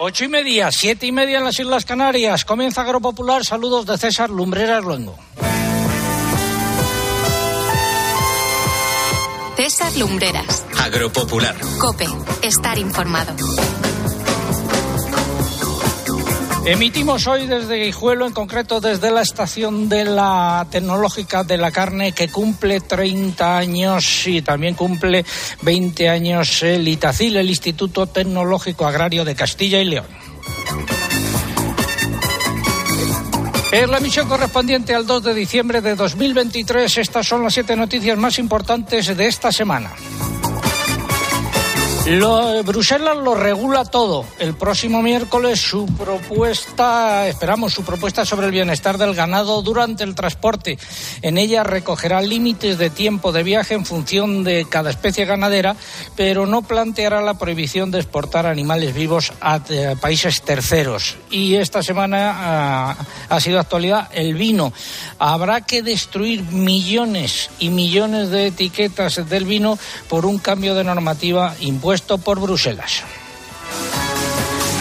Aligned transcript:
Ocho 0.00 0.24
y 0.24 0.28
media, 0.28 0.70
siete 0.70 1.06
y 1.06 1.12
media 1.12 1.38
en 1.38 1.44
las 1.44 1.58
Islas 1.58 1.84
Canarias. 1.84 2.44
Comienza 2.44 2.82
Agropopular. 2.82 3.44
Saludos 3.44 3.84
de 3.84 3.98
César 3.98 4.30
Lumbreras 4.30 4.84
Luengo. 4.84 5.18
César 9.56 9.96
Lumbreras. 9.96 10.64
Agropopular. 10.78 11.56
Cope. 11.80 12.06
Estar 12.42 12.78
informado. 12.78 13.34
Emitimos 16.68 17.26
hoy 17.26 17.46
desde 17.46 17.82
Guijuelo, 17.82 18.26
en 18.26 18.34
concreto 18.34 18.78
desde 18.78 19.10
la 19.10 19.22
estación 19.22 19.88
de 19.88 20.04
la 20.04 20.66
tecnológica 20.70 21.42
de 21.42 21.56
la 21.56 21.70
carne 21.70 22.12
que 22.12 22.28
cumple 22.28 22.80
30 22.80 23.56
años 23.56 24.26
y 24.26 24.42
también 24.42 24.74
cumple 24.74 25.24
20 25.62 26.10
años 26.10 26.62
el 26.62 26.86
ITACIL, 26.86 27.38
el 27.38 27.48
Instituto 27.48 28.06
Tecnológico 28.06 28.86
Agrario 28.86 29.24
de 29.24 29.34
Castilla 29.34 29.80
y 29.80 29.86
León. 29.86 30.04
Es 33.72 33.88
la 33.88 33.96
emisión 33.96 34.28
correspondiente 34.28 34.94
al 34.94 35.06
2 35.06 35.24
de 35.24 35.32
diciembre 35.32 35.80
de 35.80 35.94
2023. 35.94 36.98
Estas 36.98 37.26
son 37.26 37.44
las 37.44 37.54
siete 37.54 37.76
noticias 37.76 38.18
más 38.18 38.38
importantes 38.38 39.16
de 39.16 39.26
esta 39.26 39.50
semana. 39.50 39.90
Lo, 42.08 42.62
Bruselas 42.64 43.18
lo 43.18 43.34
regula 43.34 43.84
todo. 43.84 44.24
El 44.38 44.54
próximo 44.54 45.02
miércoles 45.02 45.60
su 45.60 45.84
propuesta, 45.84 47.28
esperamos 47.28 47.74
su 47.74 47.84
propuesta 47.84 48.24
sobre 48.24 48.46
el 48.46 48.52
bienestar 48.52 48.96
del 48.96 49.14
ganado 49.14 49.60
durante 49.60 50.04
el 50.04 50.14
transporte. 50.14 50.78
En 51.20 51.36
ella 51.36 51.64
recogerá 51.64 52.22
límites 52.22 52.78
de 52.78 52.88
tiempo 52.88 53.30
de 53.30 53.42
viaje 53.42 53.74
en 53.74 53.84
función 53.84 54.42
de 54.42 54.66
cada 54.70 54.88
especie 54.88 55.26
ganadera, 55.26 55.76
pero 56.16 56.46
no 56.46 56.62
planteará 56.62 57.20
la 57.20 57.34
prohibición 57.34 57.90
de 57.90 57.98
exportar 57.98 58.46
animales 58.46 58.94
vivos 58.94 59.34
a, 59.42 59.60
eh, 59.68 59.94
países 60.00 60.40
terceros. 60.40 61.16
Y 61.30 61.56
esta 61.56 61.82
semana 61.82 62.32
ah, 62.34 62.96
ha 63.28 63.40
sido 63.40 63.60
actualidad 63.60 64.08
el 64.14 64.32
vino. 64.32 64.72
Habrá 65.18 65.60
que 65.60 65.82
destruir 65.82 66.42
millones 66.44 67.50
y 67.58 67.68
millones 67.68 68.30
de 68.30 68.46
etiquetas 68.46 69.28
del 69.28 69.44
vino 69.44 69.78
por 70.08 70.24
un 70.24 70.38
cambio 70.38 70.74
de 70.74 70.84
normativa 70.84 71.54
por 72.02 72.40
Bruselas. 72.40 73.02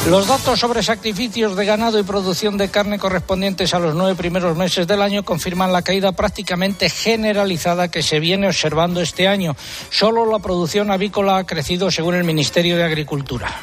Los 0.09 0.25
datos 0.25 0.59
sobre 0.59 0.83
sacrificios 0.83 1.57
de 1.57 1.65
ganado 1.65 1.99
y 1.99 2.03
producción 2.03 2.57
de 2.57 2.69
carne 2.69 2.97
correspondientes 2.97 3.73
a 3.73 3.79
los 3.79 3.93
nueve 3.93 4.15
primeros 4.15 4.55
meses 4.55 4.87
del 4.87 5.01
año 5.01 5.23
confirman 5.23 5.73
la 5.73 5.81
caída 5.81 6.13
prácticamente 6.13 6.89
generalizada 6.89 7.91
que 7.91 8.01
se 8.01 8.21
viene 8.21 8.47
observando 8.47 9.01
este 9.01 9.27
año. 9.27 9.57
Solo 9.89 10.25
la 10.25 10.39
producción 10.39 10.91
avícola 10.91 11.37
ha 11.37 11.45
crecido 11.45 11.91
según 11.91 12.15
el 12.15 12.23
Ministerio 12.23 12.77
de 12.77 12.85
Agricultura. 12.85 13.53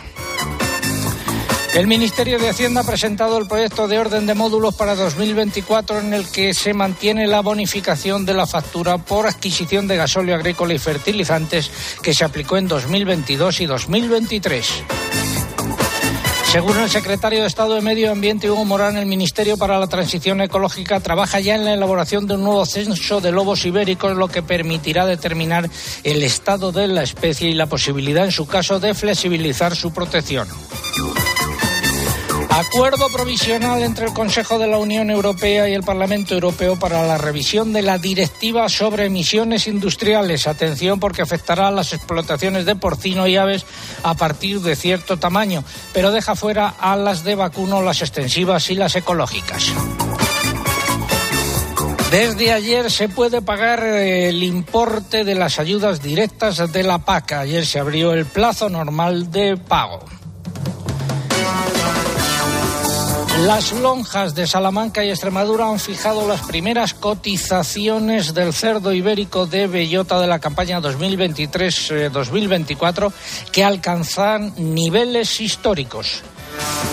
El 1.74 1.88
Ministerio 1.88 2.38
de 2.38 2.48
Hacienda 2.48 2.82
ha 2.82 2.84
presentado 2.84 3.36
el 3.36 3.48
proyecto 3.48 3.88
de 3.88 3.98
orden 3.98 4.26
de 4.26 4.34
módulos 4.34 4.76
para 4.76 4.94
2024 4.94 5.98
en 5.98 6.14
el 6.14 6.28
que 6.28 6.54
se 6.54 6.72
mantiene 6.72 7.26
la 7.26 7.40
bonificación 7.40 8.24
de 8.24 8.32
la 8.32 8.46
factura 8.46 8.98
por 8.98 9.26
adquisición 9.26 9.88
de 9.88 9.96
gasóleo 9.96 10.36
agrícola 10.36 10.72
y 10.72 10.78
fertilizantes 10.78 11.72
que 12.00 12.14
se 12.14 12.24
aplicó 12.24 12.58
en 12.58 12.68
2022 12.68 13.60
y 13.60 13.66
2023. 13.66 14.84
Según 16.52 16.78
el 16.78 16.88
secretario 16.88 17.40
de 17.40 17.48
Estado 17.48 17.74
de 17.74 17.80
Medio 17.80 18.12
Ambiente, 18.12 18.48
Hugo 18.48 18.64
Morán, 18.64 18.96
el 18.96 19.06
Ministerio 19.06 19.56
para 19.56 19.80
la 19.80 19.88
Transición 19.88 20.40
Ecológica 20.42 21.00
trabaja 21.00 21.40
ya 21.40 21.56
en 21.56 21.64
la 21.64 21.74
elaboración 21.74 22.28
de 22.28 22.34
un 22.34 22.44
nuevo 22.44 22.64
censo 22.66 23.20
de 23.20 23.32
lobos 23.32 23.66
ibéricos, 23.66 24.16
lo 24.16 24.28
que 24.28 24.44
permitirá 24.44 25.06
determinar 25.06 25.68
el 26.04 26.22
estado 26.22 26.70
de 26.70 26.86
la 26.86 27.02
especie 27.02 27.50
y 27.50 27.54
la 27.54 27.66
posibilidad, 27.66 28.24
en 28.24 28.30
su 28.30 28.46
caso, 28.46 28.78
de 28.78 28.94
flexibilizar 28.94 29.74
su 29.74 29.92
protección. 29.92 30.46
Acuerdo 32.54 33.08
provisional 33.08 33.82
entre 33.82 34.06
el 34.06 34.12
Consejo 34.12 34.60
de 34.60 34.68
la 34.68 34.78
Unión 34.78 35.10
Europea 35.10 35.68
y 35.68 35.72
el 35.72 35.82
Parlamento 35.82 36.34
Europeo 36.34 36.78
para 36.78 37.02
la 37.02 37.18
revisión 37.18 37.72
de 37.72 37.82
la 37.82 37.98
directiva 37.98 38.68
sobre 38.68 39.06
emisiones 39.06 39.66
industriales. 39.66 40.46
Atención 40.46 41.00
porque 41.00 41.22
afectará 41.22 41.66
a 41.66 41.72
las 41.72 41.92
explotaciones 41.92 42.64
de 42.64 42.76
porcino 42.76 43.26
y 43.26 43.36
aves 43.36 43.66
a 44.04 44.14
partir 44.14 44.60
de 44.60 44.76
cierto 44.76 45.16
tamaño, 45.16 45.64
pero 45.92 46.12
deja 46.12 46.36
fuera 46.36 46.68
a 46.68 46.94
las 46.94 47.24
de 47.24 47.34
vacuno, 47.34 47.82
las 47.82 48.02
extensivas 48.02 48.70
y 48.70 48.76
las 48.76 48.94
ecológicas. 48.94 49.72
Desde 52.12 52.52
ayer 52.52 52.88
se 52.88 53.08
puede 53.08 53.42
pagar 53.42 53.82
el 53.82 54.44
importe 54.44 55.24
de 55.24 55.34
las 55.34 55.58
ayudas 55.58 56.00
directas 56.00 56.72
de 56.72 56.84
la 56.84 56.98
PAC. 56.98 57.32
Ayer 57.32 57.66
se 57.66 57.80
abrió 57.80 58.12
el 58.12 58.26
plazo 58.26 58.68
normal 58.68 59.32
de 59.32 59.56
pago. 59.56 60.04
Las 63.46 63.72
lonjas 63.72 64.34
de 64.34 64.46
Salamanca 64.46 65.04
y 65.04 65.10
Extremadura 65.10 65.68
han 65.68 65.78
fijado 65.78 66.26
las 66.26 66.40
primeras 66.46 66.94
cotizaciones 66.94 68.32
del 68.32 68.54
cerdo 68.54 68.90
ibérico 68.90 69.44
de 69.44 69.66
bellota 69.66 70.18
de 70.18 70.26
la 70.26 70.38
campaña 70.38 70.80
2023-2024 70.80 73.12
que 73.52 73.62
alcanzan 73.62 74.54
niveles 74.56 75.42
históricos. 75.42 76.22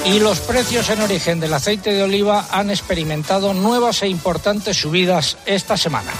Y 0.06 0.20
los 0.20 0.42
precios 0.42 0.90
en 0.90 1.00
origen 1.00 1.40
del 1.40 1.54
aceite 1.54 1.94
de 1.94 2.04
oliva 2.04 2.46
han 2.52 2.70
experimentado 2.70 3.54
nuevas 3.54 4.04
e 4.04 4.10
importantes 4.10 4.76
subidas 4.76 5.38
esta 5.46 5.78
semana. 5.78 6.12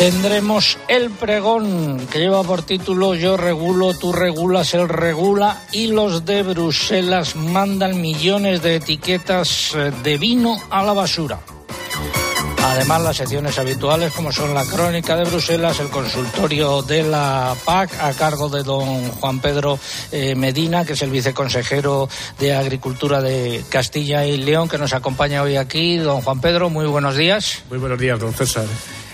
Tendremos 0.00 0.78
el 0.88 1.10
pregón 1.10 2.06
que 2.10 2.20
lleva 2.20 2.42
por 2.42 2.62
título 2.62 3.14
Yo 3.14 3.36
regulo, 3.36 3.92
tú 3.92 4.14
regulas, 4.14 4.72
él 4.72 4.88
regula 4.88 5.60
y 5.72 5.88
los 5.88 6.24
de 6.24 6.42
Bruselas 6.42 7.36
mandan 7.36 8.00
millones 8.00 8.62
de 8.62 8.76
etiquetas 8.76 9.74
eh, 9.74 9.92
de 10.02 10.16
vino 10.16 10.56
a 10.70 10.82
la 10.84 10.94
basura. 10.94 11.40
Además, 12.64 13.02
las 13.02 13.18
secciones 13.18 13.58
habituales 13.58 14.10
como 14.14 14.32
son 14.32 14.54
la 14.54 14.64
crónica 14.64 15.16
de 15.16 15.24
Bruselas, 15.24 15.78
el 15.80 15.90
consultorio 15.90 16.80
de 16.80 17.02
la 17.02 17.54
PAC 17.66 17.92
a 18.00 18.14
cargo 18.14 18.48
de 18.48 18.62
don 18.62 19.10
Juan 19.10 19.40
Pedro 19.40 19.78
eh, 20.12 20.34
Medina, 20.34 20.86
que 20.86 20.94
es 20.94 21.02
el 21.02 21.10
viceconsejero 21.10 22.08
de 22.38 22.54
Agricultura 22.54 23.20
de 23.20 23.62
Castilla 23.68 24.24
y 24.24 24.38
León, 24.38 24.66
que 24.66 24.78
nos 24.78 24.94
acompaña 24.94 25.42
hoy 25.42 25.56
aquí. 25.56 25.98
Don 25.98 26.22
Juan 26.22 26.40
Pedro, 26.40 26.70
muy 26.70 26.86
buenos 26.86 27.16
días. 27.16 27.64
Muy 27.68 27.78
buenos 27.78 27.98
días, 27.98 28.18
don 28.18 28.32
César 28.32 28.64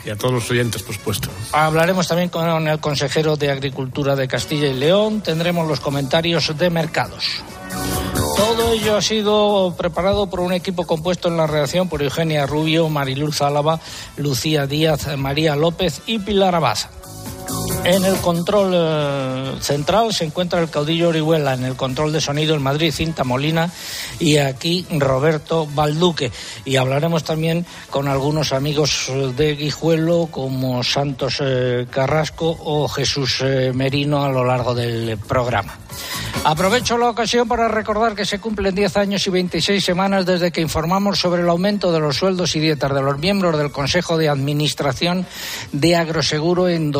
y 0.06 0.10
a 0.10 0.16
todos 0.16 0.32
los 0.32 0.50
oyentes, 0.50 0.82
por. 0.82 1.30
Hablaremos 1.52 2.06
también 2.06 2.28
con 2.28 2.68
el 2.68 2.78
consejero 2.78 3.36
de 3.36 3.50
Agricultura 3.50 4.14
de 4.14 4.28
Castilla 4.28 4.68
y 4.68 4.74
León. 4.74 5.20
Tendremos 5.20 5.66
los 5.66 5.80
comentarios 5.80 6.56
de 6.56 6.70
mercados. 6.70 7.42
Todo 8.36 8.72
ello 8.72 8.96
ha 8.96 9.02
sido 9.02 9.74
preparado 9.76 10.28
por 10.28 10.40
un 10.40 10.52
equipo 10.52 10.86
compuesto 10.86 11.28
en 11.28 11.36
la 11.36 11.46
redacción 11.46 11.88
por 11.88 12.02
Eugenia 12.02 12.46
Rubio, 12.46 12.88
Mariluz 12.88 13.42
Álava, 13.42 13.80
Lucía 14.16 14.66
Díaz, 14.66 15.16
María 15.16 15.56
López 15.56 16.02
y 16.06 16.18
Pilar 16.20 16.54
Abaza. 16.54 16.90
En 17.86 18.04
el 18.04 18.16
control 18.16 18.72
eh, 18.74 19.52
central 19.60 20.12
se 20.12 20.24
encuentra 20.24 20.60
el 20.60 20.68
caudillo 20.68 21.10
Orihuela, 21.10 21.54
en 21.54 21.64
el 21.64 21.76
control 21.76 22.12
de 22.12 22.20
sonido 22.20 22.56
en 22.56 22.62
Madrid 22.62 22.90
Cinta 22.92 23.22
Molina 23.22 23.70
y 24.18 24.38
aquí 24.38 24.84
Roberto 24.90 25.68
Balduque. 25.72 26.32
Y 26.64 26.76
hablaremos 26.76 27.22
también 27.22 27.64
con 27.88 28.08
algunos 28.08 28.52
amigos 28.52 29.12
de 29.36 29.54
Guijuelo 29.54 30.28
como 30.32 30.82
Santos 30.82 31.38
eh, 31.40 31.86
Carrasco 31.88 32.58
o 32.60 32.88
Jesús 32.88 33.38
eh, 33.42 33.70
Merino 33.72 34.24
a 34.24 34.30
lo 34.30 34.44
largo 34.44 34.74
del 34.74 35.16
programa. 35.18 35.78
Aprovecho 36.44 36.96
la 36.96 37.10
ocasión 37.10 37.48
para 37.48 37.66
recordar 37.66 38.14
que 38.14 38.24
se 38.24 38.38
cumplen 38.38 38.74
10 38.74 38.96
años 38.98 39.26
y 39.26 39.30
26 39.30 39.84
semanas 39.84 40.26
desde 40.26 40.52
que 40.52 40.60
informamos 40.60 41.18
sobre 41.18 41.42
el 41.42 41.48
aumento 41.48 41.90
de 41.90 41.98
los 41.98 42.16
sueldos 42.16 42.54
y 42.54 42.60
dietas 42.60 42.94
de 42.94 43.02
los 43.02 43.18
miembros 43.18 43.58
del 43.58 43.72
Consejo 43.72 44.16
de 44.16 44.28
Administración 44.28 45.26
de 45.72 45.96
Agroseguro 45.96 46.68
en 46.68 46.92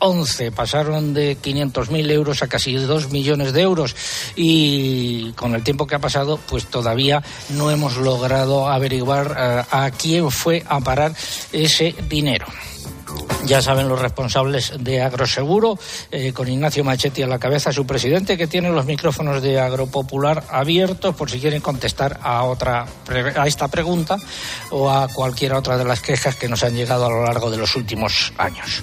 2011. 0.00 0.52
Pasaron 0.52 1.14
de 1.14 1.36
500.000 1.36 2.10
euros 2.10 2.42
a 2.42 2.48
casi 2.48 2.74
2 2.74 3.10
millones 3.10 3.52
de 3.52 3.62
euros 3.62 3.94
y 4.36 5.32
con 5.32 5.54
el 5.54 5.62
tiempo 5.62 5.86
que 5.86 5.94
ha 5.94 6.00
pasado, 6.00 6.38
pues 6.48 6.66
todavía 6.66 7.22
no 7.50 7.70
hemos 7.70 7.96
logrado 7.96 8.68
averiguar 8.68 9.36
eh, 9.36 9.62
a 9.70 9.90
quién 9.90 10.30
fue 10.30 10.62
a 10.68 10.80
parar 10.80 11.14
ese 11.52 11.94
dinero. 12.08 12.46
Ya 13.46 13.60
saben 13.60 13.88
los 13.88 14.00
responsables 14.00 14.72
de 14.78 15.02
Agroseguro, 15.02 15.78
eh, 16.10 16.32
con 16.32 16.48
Ignacio 16.48 16.82
Machetti 16.82 17.22
a 17.22 17.26
la 17.26 17.38
cabeza, 17.38 17.72
su 17.72 17.86
presidente, 17.86 18.38
que 18.38 18.46
tiene 18.46 18.70
los 18.70 18.86
micrófonos 18.86 19.42
de 19.42 19.60
Agropopular 19.60 20.44
abiertos 20.48 21.14
por 21.14 21.30
si 21.30 21.40
quieren 21.40 21.60
contestar 21.60 22.18
a, 22.22 22.42
otra, 22.44 22.86
a 23.36 23.46
esta 23.46 23.68
pregunta 23.68 24.16
o 24.70 24.90
a 24.90 25.08
cualquier 25.08 25.52
otra 25.52 25.76
de 25.76 25.84
las 25.84 26.00
quejas 26.00 26.36
que 26.36 26.48
nos 26.48 26.64
han 26.64 26.74
llegado 26.74 27.04
a 27.04 27.10
lo 27.10 27.22
largo 27.24 27.50
de 27.50 27.58
los 27.58 27.76
últimos 27.76 28.32
años. 28.38 28.82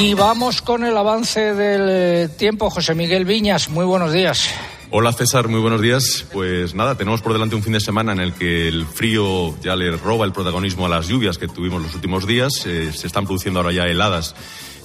Y 0.00 0.14
vamos 0.14 0.62
con 0.62 0.84
el 0.84 0.96
avance 0.96 1.54
del 1.54 1.88
eh, 1.90 2.28
tiempo. 2.28 2.70
José 2.70 2.94
Miguel 2.94 3.24
Viñas, 3.24 3.68
muy 3.68 3.84
buenos 3.84 4.12
días. 4.12 4.48
Hola 4.90 5.12
César, 5.12 5.48
muy 5.48 5.60
buenos 5.60 5.82
días. 5.82 6.24
Pues 6.32 6.72
nada, 6.72 6.94
tenemos 6.94 7.20
por 7.20 7.32
delante 7.32 7.56
un 7.56 7.64
fin 7.64 7.72
de 7.72 7.80
semana 7.80 8.12
en 8.12 8.20
el 8.20 8.32
que 8.32 8.68
el 8.68 8.86
frío 8.86 9.60
ya 9.60 9.74
le 9.74 9.96
roba 9.96 10.24
el 10.24 10.30
protagonismo 10.30 10.86
a 10.86 10.88
las 10.88 11.08
lluvias 11.08 11.36
que 11.36 11.48
tuvimos 11.48 11.82
los 11.82 11.96
últimos 11.96 12.28
días. 12.28 12.64
Eh, 12.64 12.92
se 12.92 13.08
están 13.08 13.24
produciendo 13.24 13.58
ahora 13.58 13.72
ya 13.72 13.88
heladas 13.88 14.36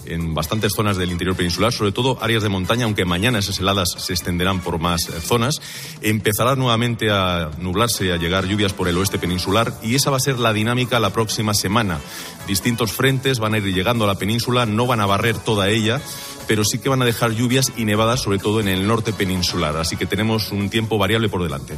en 0.05 0.33
bastantes 0.33 0.73
zonas 0.73 0.97
del 0.97 1.11
interior 1.11 1.35
peninsular, 1.35 1.71
sobre 1.71 1.91
todo 1.91 2.17
áreas 2.21 2.43
de 2.43 2.49
montaña, 2.49 2.85
aunque 2.85 3.05
mañana 3.05 3.39
esas 3.39 3.59
heladas 3.59 3.89
se 3.97 4.13
extenderán 4.13 4.61
por 4.61 4.79
más 4.79 5.07
eh, 5.09 5.21
zonas. 5.21 5.61
Empezará 6.01 6.55
nuevamente 6.55 7.11
a 7.11 7.51
nublarse 7.59 8.11
a 8.11 8.17
llegar 8.17 8.45
lluvias 8.45 8.73
por 8.73 8.87
el 8.87 8.97
oeste 8.97 9.19
peninsular 9.19 9.73
y 9.81 9.95
esa 9.95 10.11
va 10.11 10.17
a 10.17 10.19
ser 10.21 10.39
la 10.39 10.53
dinámica 10.53 10.99
la 10.99 11.11
próxima 11.11 11.53
semana. 11.53 11.99
Distintos 12.47 12.91
frentes 12.91 13.39
van 13.39 13.53
a 13.53 13.57
ir 13.57 13.63
llegando 13.63 14.03
a 14.05 14.07
la 14.07 14.15
península, 14.15 14.65
no 14.65 14.87
van 14.87 14.99
a 14.99 15.05
barrer 15.05 15.37
toda 15.37 15.69
ella 15.69 16.01
pero 16.47 16.63
sí 16.63 16.79
que 16.79 16.89
van 16.89 17.01
a 17.01 17.05
dejar 17.05 17.31
lluvias 17.31 17.71
y 17.75 17.85
nevadas, 17.85 18.21
sobre 18.21 18.37
todo 18.37 18.59
en 18.59 18.67
el 18.67 18.87
norte 18.87 19.13
peninsular. 19.13 19.77
Así 19.77 19.95
que 19.95 20.05
tenemos 20.05 20.51
un 20.51 20.69
tiempo 20.69 20.97
variable 20.97 21.29
por 21.29 21.43
delante. 21.43 21.75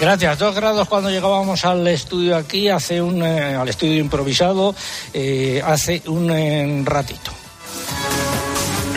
Gracias. 0.00 0.38
Dos 0.38 0.54
grados 0.54 0.88
cuando 0.88 1.10
llegábamos 1.10 1.64
al 1.64 1.86
estudio 1.86 2.36
aquí, 2.36 2.68
hace 2.68 3.00
un, 3.00 3.22
eh, 3.22 3.54
al 3.54 3.68
estudio 3.68 3.98
improvisado, 3.98 4.74
eh, 5.12 5.62
hace 5.64 6.02
un 6.06 6.84
ratito. 6.84 7.30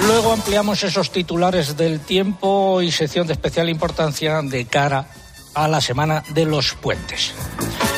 Luego 0.07 0.33
ampliamos 0.33 0.83
esos 0.83 1.11
titulares 1.11 1.77
del 1.77 1.99
tiempo 1.99 2.81
y 2.81 2.91
sección 2.91 3.27
de 3.27 3.33
especial 3.33 3.69
importancia 3.69 4.41
de 4.41 4.65
cara 4.65 5.07
a 5.53 5.67
la 5.67 5.81
semana 5.81 6.23
de 6.33 6.45
los 6.45 6.73
puentes. 6.73 7.33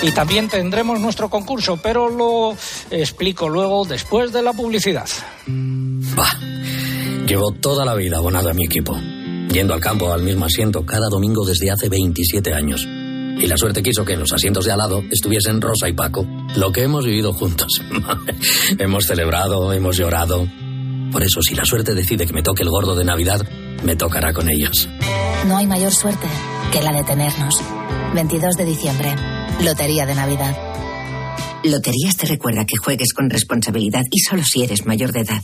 Y 0.02 0.12
también 0.12 0.50
tendremos 0.50 1.00
nuestro 1.00 1.30
concurso, 1.30 1.78
pero 1.82 2.10
lo 2.10 2.56
explico 2.92 3.48
luego 3.48 3.86
después 3.86 4.34
de 4.34 4.42
la 4.42 4.54
publicidad. 4.54 5.08
Bah. 5.48 6.40
Llevo 7.26 7.54
toda 7.54 7.86
la 7.86 7.96
vida 7.96 8.18
abonado 8.18 8.50
a 8.50 8.54
mi 8.54 8.66
equipo, 8.66 9.00
yendo 9.50 9.74
al 9.74 9.80
campo 9.80 10.12
al 10.12 10.24
mismo 10.24 10.46
asiento 10.46 10.86
cada 10.86 11.08
domingo 11.08 11.46
desde 11.46 11.72
hace 11.72 11.88
27 11.88 12.54
años. 12.54 12.86
Y 12.86 13.48
la 13.48 13.58
suerte 13.58 13.82
quiso 13.82 14.04
que 14.04 14.14
en 14.14 14.20
los 14.20 14.34
asientos 14.34 14.66
de 14.66 14.72
al 14.74 14.78
lado 14.78 15.02
estuviesen 15.10 15.62
Rosa 15.62 15.88
y 15.88 15.94
Paco, 15.94 16.28
lo 16.56 16.72
que 16.72 16.84
hemos 16.84 17.06
vivido 17.06 17.34
juntos. 17.34 17.82
hemos 18.78 19.06
celebrado, 19.06 19.72
hemos 19.72 19.98
llorado. 19.98 20.48
Por 21.14 21.22
eso, 21.24 21.44
si 21.44 21.54
la 21.54 21.64
suerte 21.64 21.94
decide 21.94 22.26
que 22.26 22.34
me 22.34 22.42
toque 22.42 22.64
el 22.64 22.70
gordo 22.70 22.96
de 22.96 23.06
Navidad, 23.06 23.40
me 23.84 23.96
tocará 23.96 24.34
con 24.34 24.50
ellos. 24.50 24.90
No 25.48 25.58
hay 25.58 25.68
mayor 25.68 25.94
suerte 25.94 26.26
que 26.72 26.82
la 26.82 26.92
de 26.92 27.04
tenernos. 27.04 27.62
22 28.16 28.56
de 28.56 28.66
diciembre, 28.66 29.16
Lotería 29.62 30.08
de 30.08 30.16
Navidad. 30.16 30.58
Loterías 31.64 32.18
te 32.18 32.26
recuerda 32.26 32.66
que 32.66 32.78
juegues 32.78 33.14
con 33.14 33.30
responsabilidad 33.30 34.02
y 34.10 34.20
solo 34.22 34.44
si 34.44 34.64
eres 34.64 34.88
mayor 34.88 35.12
de 35.12 35.20
edad. 35.20 35.44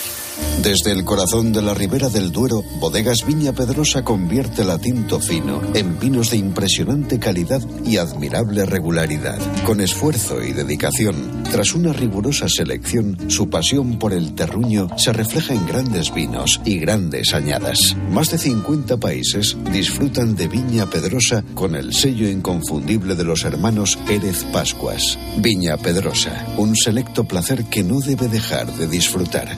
Desde 0.63 0.91
el 0.91 1.03
corazón 1.03 1.53
de 1.53 1.63
la 1.63 1.73
ribera 1.73 2.07
del 2.09 2.31
Duero, 2.31 2.63
Bodegas 2.79 3.25
Viña 3.25 3.51
Pedrosa 3.51 4.03
convierte 4.03 4.63
la 4.63 4.77
tinto 4.77 5.19
fino 5.19 5.59
en 5.73 5.99
vinos 5.99 6.29
de 6.29 6.37
impresionante 6.37 7.17
calidad 7.17 7.61
y 7.83 7.97
admirable 7.97 8.67
regularidad. 8.67 9.39
Con 9.65 9.81
esfuerzo 9.81 10.43
y 10.43 10.53
dedicación, 10.53 11.41
tras 11.49 11.73
una 11.73 11.93
rigurosa 11.93 12.47
selección, 12.47 13.17
su 13.31 13.49
pasión 13.49 13.97
por 13.97 14.13
el 14.13 14.35
terruño 14.35 14.87
se 14.97 15.11
refleja 15.11 15.55
en 15.55 15.65
grandes 15.65 16.13
vinos 16.13 16.61
y 16.63 16.77
grandes 16.77 17.33
añadas. 17.33 17.97
Más 18.11 18.29
de 18.29 18.37
50 18.37 18.97
países 18.97 19.57
disfrutan 19.73 20.35
de 20.35 20.47
Viña 20.47 20.87
Pedrosa 20.87 21.43
con 21.55 21.75
el 21.75 21.91
sello 21.91 22.29
inconfundible 22.29 23.15
de 23.15 23.23
los 23.23 23.45
hermanos 23.45 23.97
Pérez 24.05 24.43
Pascuas. 24.53 25.17
Viña 25.37 25.77
Pedrosa, 25.77 26.45
un 26.57 26.75
selecto 26.75 27.23
placer 27.23 27.65
que 27.65 27.83
no 27.83 27.99
debe 27.99 28.27
dejar 28.27 28.71
de 28.77 28.87
disfrutar. 28.87 29.57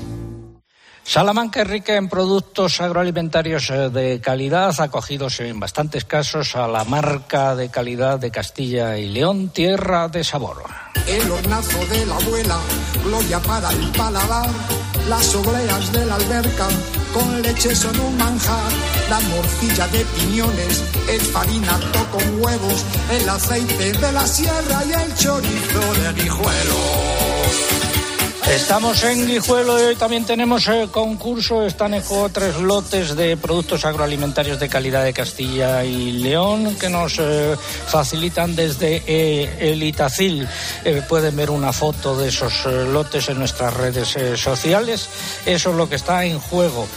Salamanca 1.03 1.61
es 1.61 1.67
rica 1.67 1.95
en 1.97 2.07
productos 2.07 2.79
agroalimentarios 2.79 3.69
eh, 3.69 3.89
de 3.89 4.21
calidad, 4.21 4.73
acogidos 4.79 5.41
en 5.41 5.59
bastantes 5.59 6.05
casos 6.05 6.55
a 6.55 6.67
la 6.67 6.85
marca 6.85 7.55
de 7.55 7.69
calidad 7.69 8.19
de 8.19 8.31
Castilla 8.31 8.97
y 8.97 9.09
León, 9.09 9.49
tierra 9.49 10.07
de 10.07 10.23
sabor. 10.23 10.63
El 11.05 11.29
hornazo 11.29 11.85
de 11.87 12.05
la 12.05 12.15
abuela, 12.15 12.57
gloria 13.03 13.39
para 13.41 13.69
el 13.71 13.91
paladar, 13.91 14.49
las 15.09 15.35
obleas 15.35 15.91
de 15.91 16.05
la 16.05 16.15
alberca, 16.15 16.67
con 17.13 17.41
leche 17.41 17.75
son 17.75 17.99
un 17.99 18.17
manjar, 18.17 18.71
la 19.09 19.19
morcilla 19.19 19.87
de 19.89 20.05
piñones, 20.05 20.83
el 21.09 21.21
farinato 21.21 22.07
con 22.11 22.41
huevos, 22.41 22.85
el 23.11 23.27
aceite 23.27 23.91
de 23.91 24.11
la 24.13 24.25
sierra 24.25 24.83
y 24.85 24.93
el 24.93 25.15
chorizo 25.15 25.93
de 25.95 26.23
guijuelo. 26.23 28.02
Estamos 28.49 29.03
en 29.03 29.25
Guijuelo 29.25 29.79
y 29.79 29.83
hoy 29.83 29.95
también 29.95 30.25
tenemos 30.25 30.67
el 30.67 30.89
concurso. 30.89 31.65
Están 31.65 31.93
en 31.93 32.01
juego 32.01 32.29
tres 32.29 32.57
lotes 32.57 33.15
de 33.15 33.37
productos 33.37 33.85
agroalimentarios 33.85 34.59
de 34.59 34.69
calidad 34.69 35.03
de 35.03 35.13
Castilla 35.13 35.83
y 35.83 36.11
León 36.11 36.75
que 36.75 36.89
nos 36.89 37.17
eh, 37.19 37.55
facilitan 37.87 38.55
desde 38.55 39.01
eh, 39.07 39.71
el 39.71 39.81
Itacil. 39.81 40.47
Eh, 40.83 41.01
pueden 41.07 41.35
ver 41.35 41.49
una 41.49 41.73
foto 41.73 42.17
de 42.17 42.29
esos 42.29 42.65
lotes 42.65 43.29
en 43.29 43.39
nuestras 43.39 43.73
redes 43.73 44.15
sociales. 44.39 45.09
Eso 45.45 45.71
es 45.71 45.75
lo 45.75 45.89
que 45.89 45.95
está 45.95 46.25
en 46.25 46.39
juego. 46.39 46.87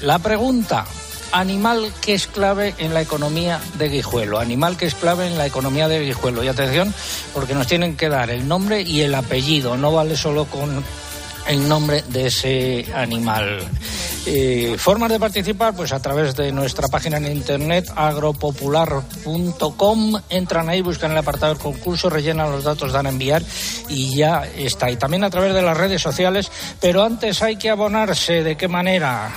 La 0.00 0.18
pregunta, 0.18 0.86
animal 1.32 1.92
que 2.00 2.14
es 2.14 2.26
clave 2.26 2.74
en 2.78 2.94
la 2.94 3.02
economía 3.02 3.60
de 3.78 3.88
Guijuelo, 3.88 4.38
animal 4.38 4.76
que 4.76 4.86
es 4.86 4.94
clave 4.94 5.26
en 5.26 5.38
la 5.38 5.46
economía 5.46 5.88
de 5.88 6.00
Guijuelo. 6.00 6.44
Y 6.44 6.48
atención, 6.48 6.94
porque 7.34 7.54
nos 7.54 7.66
tienen 7.66 7.96
que 7.96 8.08
dar 8.08 8.30
el 8.30 8.46
nombre 8.46 8.82
y 8.82 9.02
el 9.02 9.14
apellido, 9.14 9.76
no 9.76 9.92
vale 9.92 10.16
solo 10.16 10.44
con 10.46 10.84
el 11.48 11.68
nombre 11.68 12.02
de 12.08 12.26
ese 12.26 12.86
animal. 12.94 13.60
Eh, 14.28 14.74
formas 14.76 15.10
de 15.10 15.20
participar, 15.20 15.72
pues 15.74 15.92
a 15.92 16.00
través 16.00 16.34
de 16.34 16.50
nuestra 16.50 16.88
página 16.88 17.18
en 17.18 17.28
internet 17.28 17.88
agropopular.com. 17.94 20.20
Entran 20.28 20.68
ahí, 20.68 20.80
buscan 20.80 21.12
el 21.12 21.18
apartado 21.18 21.54
del 21.54 21.62
concurso, 21.62 22.10
rellenan 22.10 22.50
los 22.50 22.64
datos, 22.64 22.92
dan 22.92 23.06
a 23.06 23.10
enviar 23.10 23.44
y 23.88 24.16
ya 24.16 24.44
está. 24.56 24.90
Y 24.90 24.96
también 24.96 25.22
a 25.22 25.30
través 25.30 25.54
de 25.54 25.62
las 25.62 25.76
redes 25.76 26.02
sociales, 26.02 26.50
pero 26.80 27.04
antes 27.04 27.40
hay 27.42 27.54
que 27.56 27.70
abonarse. 27.70 28.42
¿De 28.42 28.56
qué 28.56 28.66
manera? 28.66 29.30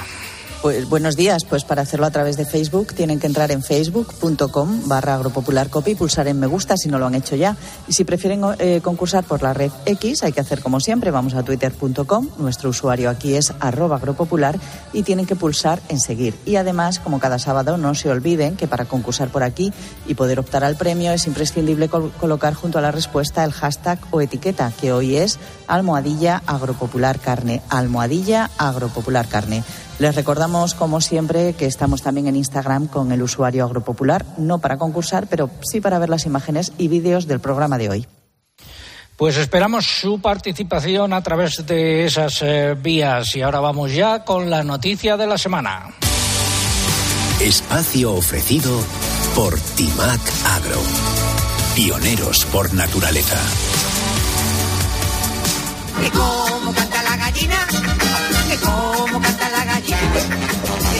Pues 0.61 0.89
buenos 0.89 1.15
días, 1.15 1.45
pues 1.45 1.63
para 1.63 1.83
hacerlo 1.83 2.05
a 2.05 2.11
través 2.11 2.35
de 2.35 2.43
Facebook 2.43 2.93
tienen 2.93 3.17
que 3.17 3.27
entrar 3.27 3.49
en 3.49 3.63
facebook.com 3.63 4.89
barra 4.89 5.15
agropopularcopy 5.15 5.91
y 5.91 5.95
pulsar 5.95 6.27
en 6.27 6.37
me 6.37 6.47
gusta 6.47 6.75
si 6.75 6.89
no 6.89 6.99
lo 6.99 7.05
han 7.05 7.15
hecho 7.15 7.37
ya. 7.37 7.55
Y 7.87 7.93
si 7.93 8.03
prefieren 8.03 8.41
eh, 8.59 8.81
concursar 8.83 9.23
por 9.23 9.41
la 9.41 9.53
red 9.53 9.71
X, 9.85 10.21
hay 10.23 10.33
que 10.33 10.41
hacer 10.41 10.61
como 10.61 10.81
siempre, 10.81 11.11
vamos 11.11 11.33
a 11.33 11.43
twitter.com, 11.43 12.27
nuestro 12.39 12.71
usuario 12.71 13.09
aquí 13.09 13.35
es 13.35 13.53
arroba 13.61 13.95
agropopular 13.95 14.59
y 14.91 15.03
tienen 15.03 15.25
que 15.25 15.37
pulsar 15.37 15.81
en 15.87 16.01
seguir. 16.01 16.35
Y 16.45 16.57
además, 16.57 16.99
como 16.99 17.21
cada 17.21 17.39
sábado, 17.39 17.77
no 17.77 17.95
se 17.95 18.09
olviden 18.09 18.57
que 18.57 18.67
para 18.67 18.83
concursar 18.83 19.29
por 19.29 19.43
aquí 19.43 19.71
y 20.07 20.15
poder 20.15 20.39
optar 20.39 20.65
al 20.65 20.75
premio 20.75 21.13
es 21.13 21.25
imprescindible 21.25 21.87
colocar 21.87 22.53
junto 22.53 22.79
a 22.79 22.81
la 22.81 22.91
respuesta 22.91 23.45
el 23.45 23.53
hashtag 23.53 23.97
o 24.11 24.19
etiqueta, 24.19 24.73
que 24.81 24.91
hoy 24.91 25.15
es 25.15 25.39
almohadilla 25.67 26.43
agropopular 26.45 27.17
carne, 27.17 27.61
almohadilla 27.69 28.49
agropopular 28.57 29.25
carne. 29.29 29.63
Les 29.99 30.15
recordamos, 30.15 30.73
como 30.73 31.01
siempre, 31.01 31.53
que 31.53 31.65
estamos 31.65 32.01
también 32.01 32.27
en 32.27 32.37
Instagram 32.37 32.87
con 32.87 33.11
el 33.11 33.21
usuario 33.21 33.65
Agropopular, 33.65 34.25
no 34.37 34.59
para 34.59 34.77
concursar, 34.77 35.27
pero 35.27 35.49
sí 35.61 35.81
para 35.81 35.99
ver 35.99 36.09
las 36.09 36.25
imágenes 36.25 36.71
y 36.77 36.87
vídeos 36.87 37.27
del 37.27 37.41
programa 37.41 37.77
de 37.77 37.89
hoy. 37.89 38.07
Pues 39.17 39.35
esperamos 39.35 39.85
su 39.85 40.21
participación 40.21 41.11
a 41.11 41.21
través 41.21 41.65
de 41.67 42.05
esas 42.05 42.41
eh, 42.41 42.77
vías 42.81 43.35
y 43.35 43.41
ahora 43.41 43.59
vamos 43.59 43.93
ya 43.93 44.23
con 44.23 44.49
la 44.49 44.63
noticia 44.63 45.17
de 45.17 45.27
la 45.27 45.37
semana. 45.37 45.93
Espacio 47.41 48.13
ofrecido 48.13 48.71
por 49.35 49.59
Timac 49.75 50.21
Agro. 50.45 50.81
Pioneros 51.75 52.45
por 52.45 52.73
naturaleza. 52.73 53.37
cómo 56.13 56.73
canta 56.73 57.03
la 57.03 57.17
gallina, 57.17 57.67
cómo 58.63 59.21
canta 59.21 59.49
la 59.49 59.65
gallina, 59.65 59.68
Yeah. 60.11 60.98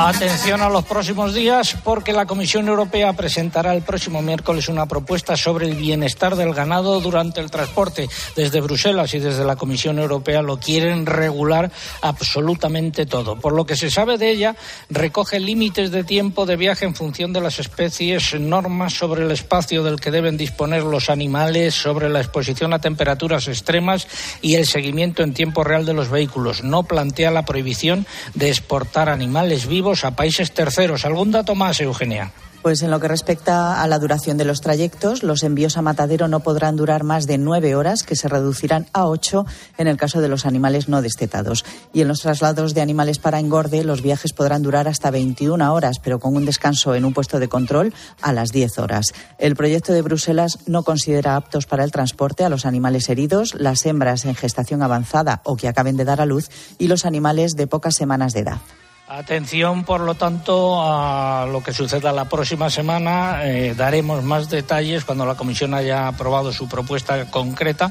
Atención 0.00 0.62
a 0.62 0.68
los 0.68 0.84
próximos 0.84 1.34
días 1.34 1.76
porque 1.82 2.12
la 2.12 2.24
Comisión 2.24 2.68
Europea 2.68 3.14
presentará 3.14 3.74
el 3.74 3.82
próximo 3.82 4.22
miércoles 4.22 4.68
una 4.68 4.86
propuesta 4.86 5.36
sobre 5.36 5.66
el 5.66 5.74
bienestar 5.74 6.36
del 6.36 6.54
ganado 6.54 7.00
durante 7.00 7.40
el 7.40 7.50
transporte. 7.50 8.08
Desde 8.36 8.60
Bruselas 8.60 9.12
y 9.14 9.18
desde 9.18 9.44
la 9.44 9.56
Comisión 9.56 9.98
Europea 9.98 10.40
lo 10.40 10.60
quieren 10.60 11.04
regular 11.04 11.72
absolutamente 12.00 13.06
todo. 13.06 13.40
Por 13.40 13.54
lo 13.54 13.66
que 13.66 13.76
se 13.76 13.90
sabe 13.90 14.18
de 14.18 14.30
ella, 14.30 14.56
recoge 14.88 15.40
límites 15.40 15.90
de 15.90 16.04
tiempo 16.04 16.46
de 16.46 16.56
viaje 16.56 16.84
en 16.84 16.94
función 16.94 17.32
de 17.32 17.40
las 17.40 17.58
especies, 17.58 18.38
normas 18.38 18.94
sobre 18.94 19.24
el 19.24 19.30
espacio 19.32 19.82
del 19.82 20.00
que 20.00 20.12
deben 20.12 20.36
disponer 20.36 20.84
los 20.84 21.10
animales, 21.10 21.74
sobre 21.74 22.08
la 22.08 22.20
exposición 22.20 22.72
a 22.72 22.80
temperaturas 22.80 23.48
extremas 23.48 24.06
y 24.42 24.54
el 24.54 24.66
seguimiento 24.66 25.22
en 25.22 25.34
tiempo 25.34 25.64
real 25.64 25.84
de 25.84 25.94
los 25.94 26.08
vehículos. 26.08 26.62
No 26.62 26.84
plantea 26.84 27.30
la 27.30 27.44
prohibición 27.44 28.06
de 28.34 28.50
exportar 28.50 29.08
animales 29.08 29.37
vivos 29.68 30.04
a 30.04 30.12
países 30.12 30.52
terceros. 30.52 31.04
¿Algún 31.04 31.30
dato 31.30 31.54
más, 31.54 31.80
Eugenia? 31.80 32.32
Pues 32.62 32.82
en 32.82 32.90
lo 32.90 32.98
que 32.98 33.06
respecta 33.06 33.82
a 33.82 33.86
la 33.86 34.00
duración 34.00 34.36
de 34.36 34.44
los 34.44 34.60
trayectos, 34.60 35.22
los 35.22 35.44
envíos 35.44 35.76
a 35.76 35.82
matadero 35.82 36.26
no 36.26 36.40
podrán 36.40 36.74
durar 36.74 37.04
más 37.04 37.26
de 37.26 37.38
nueve 37.38 37.76
horas, 37.76 38.02
que 38.02 38.16
se 38.16 38.28
reducirán 38.28 38.86
a 38.92 39.06
ocho 39.06 39.46
en 39.78 39.86
el 39.86 39.96
caso 39.96 40.20
de 40.20 40.28
los 40.28 40.44
animales 40.44 40.88
no 40.88 41.00
destetados. 41.00 41.64
Y 41.92 42.00
en 42.00 42.08
los 42.08 42.18
traslados 42.20 42.74
de 42.74 42.80
animales 42.80 43.20
para 43.20 43.38
engorde, 43.38 43.84
los 43.84 44.02
viajes 44.02 44.32
podrán 44.32 44.62
durar 44.62 44.88
hasta 44.88 45.12
21 45.12 45.72
horas, 45.72 46.00
pero 46.02 46.18
con 46.18 46.36
un 46.36 46.44
descanso 46.44 46.96
en 46.96 47.04
un 47.04 47.14
puesto 47.14 47.38
de 47.38 47.48
control 47.48 47.94
a 48.20 48.32
las 48.32 48.50
10 48.50 48.78
horas. 48.80 49.14
El 49.38 49.54
proyecto 49.54 49.92
de 49.92 50.02
Bruselas 50.02 50.58
no 50.66 50.82
considera 50.82 51.36
aptos 51.36 51.66
para 51.66 51.84
el 51.84 51.92
transporte 51.92 52.44
a 52.44 52.48
los 52.48 52.66
animales 52.66 53.08
heridos, 53.08 53.54
las 53.54 53.86
hembras 53.86 54.24
en 54.24 54.34
gestación 54.34 54.82
avanzada 54.82 55.42
o 55.44 55.56
que 55.56 55.68
acaben 55.68 55.96
de 55.96 56.04
dar 56.04 56.20
a 56.20 56.26
luz 56.26 56.50
y 56.76 56.88
los 56.88 57.06
animales 57.06 57.54
de 57.54 57.68
pocas 57.68 57.94
semanas 57.94 58.32
de 58.32 58.40
edad. 58.40 58.58
Atención, 59.10 59.84
por 59.84 60.02
lo 60.02 60.16
tanto, 60.16 60.82
a 60.82 61.46
lo 61.50 61.62
que 61.62 61.72
suceda 61.72 62.12
la 62.12 62.26
próxima 62.26 62.68
semana. 62.68 63.40
Eh, 63.42 63.72
daremos 63.74 64.22
más 64.22 64.50
detalles 64.50 65.06
cuando 65.06 65.24
la 65.24 65.34
Comisión 65.34 65.72
haya 65.72 66.08
aprobado 66.08 66.52
su 66.52 66.68
propuesta 66.68 67.24
concreta 67.30 67.90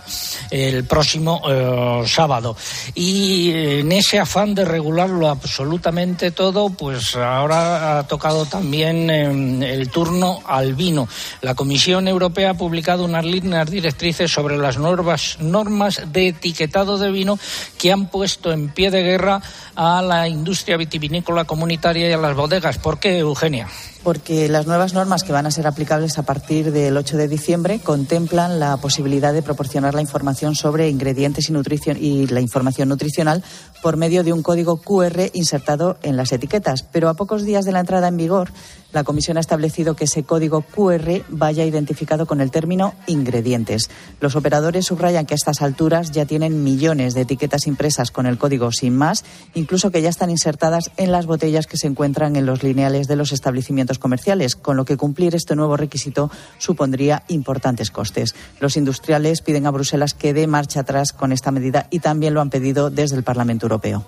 el 0.51 0.83
próximo 0.83 1.41
eh, 1.49 2.03
sábado. 2.05 2.55
Y 2.93 3.49
en 3.51 3.91
ese 3.93 4.19
afán 4.19 4.53
de 4.53 4.63
regularlo 4.63 5.27
absolutamente 5.27 6.29
todo, 6.29 6.69
pues 6.69 7.15
ahora 7.15 7.97
ha 7.97 8.03
tocado 8.05 8.45
también 8.45 9.09
eh, 9.09 9.73
el 9.73 9.89
turno 9.89 10.41
al 10.45 10.75
vino. 10.75 11.07
La 11.41 11.55
Comisión 11.55 12.07
Europea 12.07 12.51
ha 12.51 12.57
publicado 12.57 13.05
unas 13.05 13.25
líneas 13.25 13.71
directrices 13.71 14.31
sobre 14.31 14.55
las 14.55 14.77
nuevas 14.77 15.39
normas 15.39 15.99
de 16.13 16.27
etiquetado 16.27 16.99
de 16.99 17.09
vino 17.09 17.39
que 17.79 17.91
han 17.91 18.05
puesto 18.05 18.51
en 18.51 18.69
pie 18.69 18.91
de 18.91 19.01
guerra 19.01 19.41
a 19.75 20.03
la 20.03 20.27
industria 20.27 20.77
vitivinícola 20.77 21.06
vinícola 21.07 21.45
comunitaria 21.45 22.09
y 22.09 22.11
a 22.11 22.17
las 22.17 22.35
bodegas. 22.35 22.77
¿Por 22.77 22.99
qué, 22.99 23.19
Eugenia? 23.19 23.67
Porque 24.07 24.47
las 24.47 24.65
nuevas 24.67 24.93
normas 24.93 25.23
que 25.23 25.33
van 25.33 25.47
a 25.47 25.51
ser 25.51 25.67
aplicables 25.67 26.17
a 26.17 26.23
partir 26.23 26.71
del 26.71 26.95
8 26.95 27.17
de 27.17 27.27
diciembre 27.27 27.79
contemplan 27.79 28.57
la 28.57 28.77
posibilidad 28.77 29.33
de 29.33 29.41
proporcionar 29.41 29.95
la 29.95 29.99
información 29.99 30.55
sobre 30.55 30.87
ingredientes 30.87 31.49
y, 31.49 31.51
nutrición, 31.51 31.97
y 31.99 32.25
la 32.27 32.39
información 32.39 32.87
nutricional 32.87 33.43
por 33.83 33.97
medio 33.97 34.23
de 34.23 34.31
un 34.31 34.43
código 34.43 34.77
QR 34.77 35.29
insertado 35.33 35.97
en 36.03 36.15
las 36.15 36.31
etiquetas. 36.31 36.83
Pero 36.83 37.09
a 37.09 37.15
pocos 37.15 37.43
días 37.43 37.65
de 37.65 37.73
la 37.73 37.81
entrada 37.81 38.07
en 38.07 38.15
vigor, 38.15 38.49
la 38.93 39.03
Comisión 39.03 39.35
ha 39.35 39.41
establecido 39.41 39.97
que 39.97 40.05
ese 40.05 40.23
código 40.23 40.61
QR 40.61 41.23
vaya 41.27 41.65
identificado 41.65 42.25
con 42.25 42.39
el 42.39 42.49
término 42.49 42.93
ingredientes. 43.07 43.89
Los 44.21 44.37
operadores 44.37 44.85
subrayan 44.85 45.25
que 45.25 45.33
a 45.33 45.35
estas 45.35 45.61
alturas 45.61 46.11
ya 46.11 46.25
tienen 46.25 46.63
millones 46.63 47.13
de 47.13 47.21
etiquetas 47.21 47.67
impresas 47.67 48.11
con 48.11 48.25
el 48.25 48.37
código 48.37 48.71
sin 48.71 48.95
más, 48.95 49.25
incluso 49.53 49.91
que 49.91 50.01
ya 50.01 50.07
están 50.09 50.29
insertadas 50.29 50.91
en 50.95 51.11
las 51.11 51.25
botellas 51.25 51.67
que 51.67 51.75
se 51.75 51.87
encuentran 51.87 52.37
en 52.37 52.45
los 52.45 52.63
lineales 52.63 53.07
de 53.07 53.17
los 53.17 53.33
establecimientos 53.33 53.96
comerciales, 53.99 54.55
con 54.55 54.77
lo 54.77 54.85
que 54.85 54.97
cumplir 54.97 55.35
este 55.35 55.55
nuevo 55.55 55.77
requisito 55.77 56.31
supondría 56.57 57.23
importantes 57.27 57.91
costes. 57.91 58.35
Los 58.59 58.77
industriales 58.77 59.41
piden 59.41 59.67
a 59.67 59.71
Bruselas 59.71 60.13
que 60.13 60.33
dé 60.33 60.47
marcha 60.47 60.81
atrás 60.81 61.11
con 61.11 61.31
esta 61.31 61.51
medida 61.51 61.87
y 61.89 61.99
también 61.99 62.33
lo 62.33 62.41
han 62.41 62.49
pedido 62.49 62.89
desde 62.89 63.15
el 63.15 63.23
Parlamento 63.23 63.65
Europeo. 63.65 64.05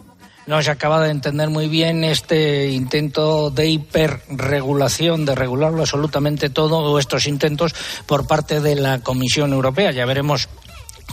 No 0.48 0.64
se 0.64 0.72
acaba 0.72 1.04
de 1.04 1.12
entender 1.12 1.50
muy 1.50 1.68
bien 1.68 2.04
este 2.04 2.70
intento 2.70 3.52
de 3.52 3.68
hiperregulación, 3.68 5.24
de 5.24 5.36
regularlo 5.36 5.82
absolutamente 5.82 6.50
todo, 6.50 6.80
o 6.80 6.98
estos 6.98 7.28
intentos 7.28 7.76
por 8.08 8.26
parte 8.26 8.60
de 8.60 8.74
la 8.74 9.00
Comisión 9.00 9.54
Europea. 9.54 9.92
Ya 9.92 10.08
veremos 10.08 10.50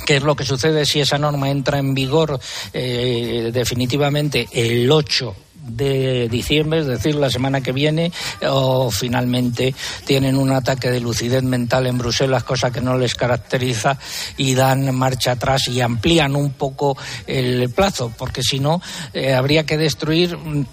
qué 0.07 0.17
es 0.17 0.23
lo 0.23 0.37
que 0.37 0.47
sucede 0.47 0.87
si 0.87 1.01
esa 1.01 1.19
norma 1.19 1.51
entra 1.51 1.79
en 1.79 1.93
vigor 1.93 2.41
eh, 2.73 3.51
definitivamente 3.53 4.49
el 4.53 4.91
8 4.91 5.37
de 5.67 6.29
diciembre, 6.29 6.81
es 6.81 6.87
decir, 6.87 7.15
la 7.15 7.31
semana 7.31 7.61
que 7.61 7.73
viene, 7.73 8.13
o 8.49 8.91
finalmente 8.91 9.75
tienen 10.05 10.37
un 10.37 10.53
ataque 10.53 10.91
de 10.91 11.01
lucidez 11.01 11.43
mental 11.43 11.87
en 11.87 11.99
Bruselas, 11.99 12.45
cosa 12.45 12.71
que 12.71 12.81
no 12.81 12.97
les 12.97 13.15
caracteriza, 13.15 13.99
y 14.37 14.55
dan 14.55 14.95
marcha 14.95 15.33
atrás 15.33 15.69
y 15.69 15.81
amplían 15.81 16.37
un 16.37 16.51
poco 16.53 16.97
el 17.27 17.71
plazo, 17.71 18.13
porque 18.17 18.43
si 18.43 18.61
no, 18.61 18.81
eh, 19.13 19.35
habría 19.35 19.67
que 19.67 19.77
destruir 19.77 20.37
mm, 20.37 20.67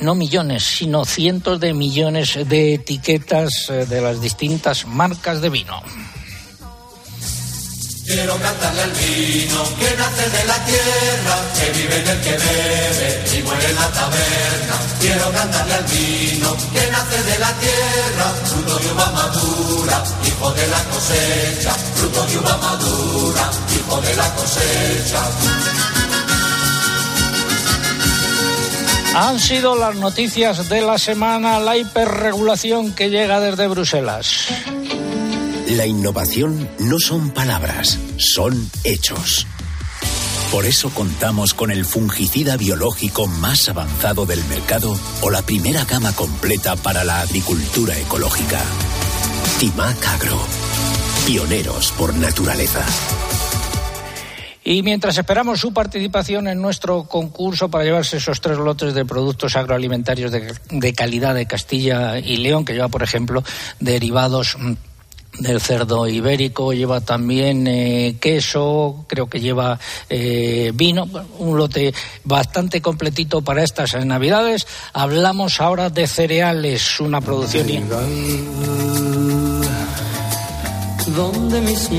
no 0.00 0.14
millones, 0.14 0.62
sino 0.62 1.04
cientos 1.04 1.58
de 1.60 1.72
millones 1.72 2.38
de 2.46 2.74
etiquetas 2.74 3.70
eh, 3.70 3.86
de 3.86 4.00
las 4.00 4.20
distintas 4.20 4.86
marcas 4.86 5.40
de 5.40 5.48
vino. 5.48 5.82
Quiero 8.06 8.36
cantarle 8.38 8.82
al 8.82 8.92
vino 8.92 9.64
que 9.80 9.96
nace 9.96 10.30
de 10.30 10.44
la 10.44 10.64
tierra, 10.64 11.36
que 11.58 11.72
vive 11.76 11.96
en 11.96 12.06
el 12.06 12.20
que 12.20 12.30
bebe 12.30 13.24
y 13.36 13.42
muere 13.42 13.66
en 13.66 13.74
la 13.74 13.88
taberna. 13.88 14.76
Quiero 15.00 15.32
cantarle 15.32 15.74
al 15.74 15.84
vino 15.84 16.56
que 16.72 16.90
nace 16.92 17.22
de 17.24 17.38
la 17.40 17.52
tierra, 17.54 18.24
fruto 18.44 18.78
de 18.78 18.92
uva 18.92 19.10
madura, 19.10 20.04
hijo 20.24 20.52
de 20.52 20.66
la 20.68 20.84
cosecha, 20.84 21.72
fruto 21.96 22.26
de 22.26 22.38
uva 22.38 22.56
madura, 22.58 23.50
hijo 23.74 24.00
de 24.00 24.16
la 24.16 24.34
cosecha. 24.34 25.22
Han 29.16 29.40
sido 29.40 29.74
las 29.74 29.96
noticias 29.96 30.68
de 30.68 30.80
la 30.80 30.98
semana, 30.98 31.58
la 31.58 31.76
hiperregulación 31.76 32.92
que 32.92 33.10
llega 33.10 33.40
desde 33.40 33.66
Bruselas. 33.66 34.46
La 35.66 35.84
innovación 35.84 36.68
no 36.78 37.00
son 37.00 37.30
palabras, 37.30 37.98
son 38.18 38.70
hechos. 38.84 39.48
Por 40.52 40.64
eso 40.64 40.90
contamos 40.90 41.54
con 41.54 41.72
el 41.72 41.84
fungicida 41.84 42.56
biológico 42.56 43.26
más 43.26 43.68
avanzado 43.68 44.26
del 44.26 44.44
mercado 44.44 44.96
o 45.22 45.30
la 45.30 45.42
primera 45.42 45.84
gama 45.84 46.12
completa 46.12 46.76
para 46.76 47.02
la 47.02 47.20
agricultura 47.20 47.98
ecológica. 47.98 48.60
Timac 49.58 50.06
Agro. 50.06 50.38
Pioneros 51.26 51.90
por 51.98 52.14
naturaleza. 52.14 52.84
Y 54.62 54.84
mientras 54.84 55.18
esperamos 55.18 55.58
su 55.58 55.72
participación 55.72 56.46
en 56.46 56.62
nuestro 56.62 57.04
concurso 57.04 57.68
para 57.68 57.84
llevarse 57.84 58.18
esos 58.18 58.40
tres 58.40 58.58
lotes 58.58 58.94
de 58.94 59.04
productos 59.04 59.56
agroalimentarios 59.56 60.30
de, 60.30 60.92
calidad 60.92 61.34
de 61.34 61.46
Castilla 61.46 62.20
y 62.20 62.36
León, 62.36 62.64
que 62.64 62.74
lleva, 62.74 62.88
por 62.88 63.02
ejemplo, 63.02 63.42
derivados 63.80 64.56
del 65.38 65.60
cerdo 65.60 66.06
ibérico, 66.06 66.72
lleva 66.72 67.00
también 67.00 67.66
eh, 67.66 68.16
queso, 68.20 69.04
creo 69.06 69.28
que 69.28 69.40
lleva 69.40 69.78
eh, 70.08 70.72
vino, 70.74 71.08
un 71.38 71.56
lote 71.56 71.92
bastante 72.24 72.80
completito 72.80 73.42
para 73.42 73.62
estas 73.62 73.94
navidades. 74.04 74.66
Hablamos 74.92 75.60
ahora 75.60 75.90
de 75.90 76.06
cereales, 76.06 77.00
una 77.00 77.20
producción 77.20 77.66
mis 81.06 81.90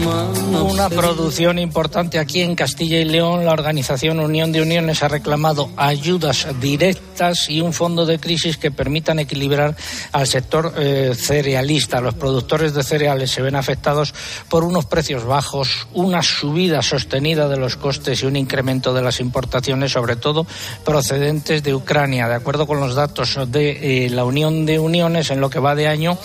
Una 0.62 0.90
producción 0.90 1.60
importante 1.60 2.20
aquí 2.20 2.42
en 2.42 2.56
Castilla 2.56 3.00
y 3.00 3.06
León. 3.06 3.46
La 3.46 3.54
organización 3.54 4.20
Unión 4.20 4.52
de 4.52 4.62
Uniones 4.62 5.02
ha 5.02 5.08
reclamado 5.08 5.70
ayudas 5.78 6.48
directas 6.60 7.50
y 7.50 7.62
un 7.62 7.72
fondo 7.72 8.06
de 8.06 8.20
crisis 8.20 8.58
que 8.58 8.70
permitan 8.70 9.20
equilibrar 9.20 9.76
al 10.12 10.28
sector 10.28 10.74
eh, 10.78 11.14
cerealista. 11.16 12.02
Los 12.02 12.16
productores 12.16 12.74
de 12.74 12.84
cereales 12.84 13.32
se 13.32 13.42
ven 13.42 13.56
afectados 13.56 14.14
por 14.50 14.64
unos 14.64 14.86
precios 14.86 15.24
bajos, 15.24 15.88
una 15.94 16.22
subida 16.22 16.82
sostenida 16.82 17.48
de 17.48 17.58
los 17.58 17.78
costes 17.78 18.24
y 18.24 18.26
un 18.26 18.36
incremento 18.36 18.94
de 18.94 19.02
las 19.02 19.20
importaciones, 19.22 19.94
sobre 19.94 20.18
todo 20.18 20.46
procedentes 20.84 21.64
de 21.64 21.74
Ucrania. 21.74 22.28
De 22.28 22.36
acuerdo 22.36 22.68
con 22.68 22.80
los 22.80 22.96
datos 22.96 23.40
de 23.48 24.06
eh, 24.06 24.10
la 24.10 24.26
Unión 24.26 24.66
de 24.66 24.80
Uniones, 24.80 25.32
en 25.32 25.40
lo 25.40 25.50
que 25.50 25.60
va 25.60 25.76
de 25.76 25.88
año, 25.88 26.18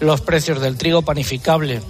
los 0.00 0.20
precios 0.20 0.60
del 0.60 0.76
trigo 0.76 1.02
panificable 1.02 1.80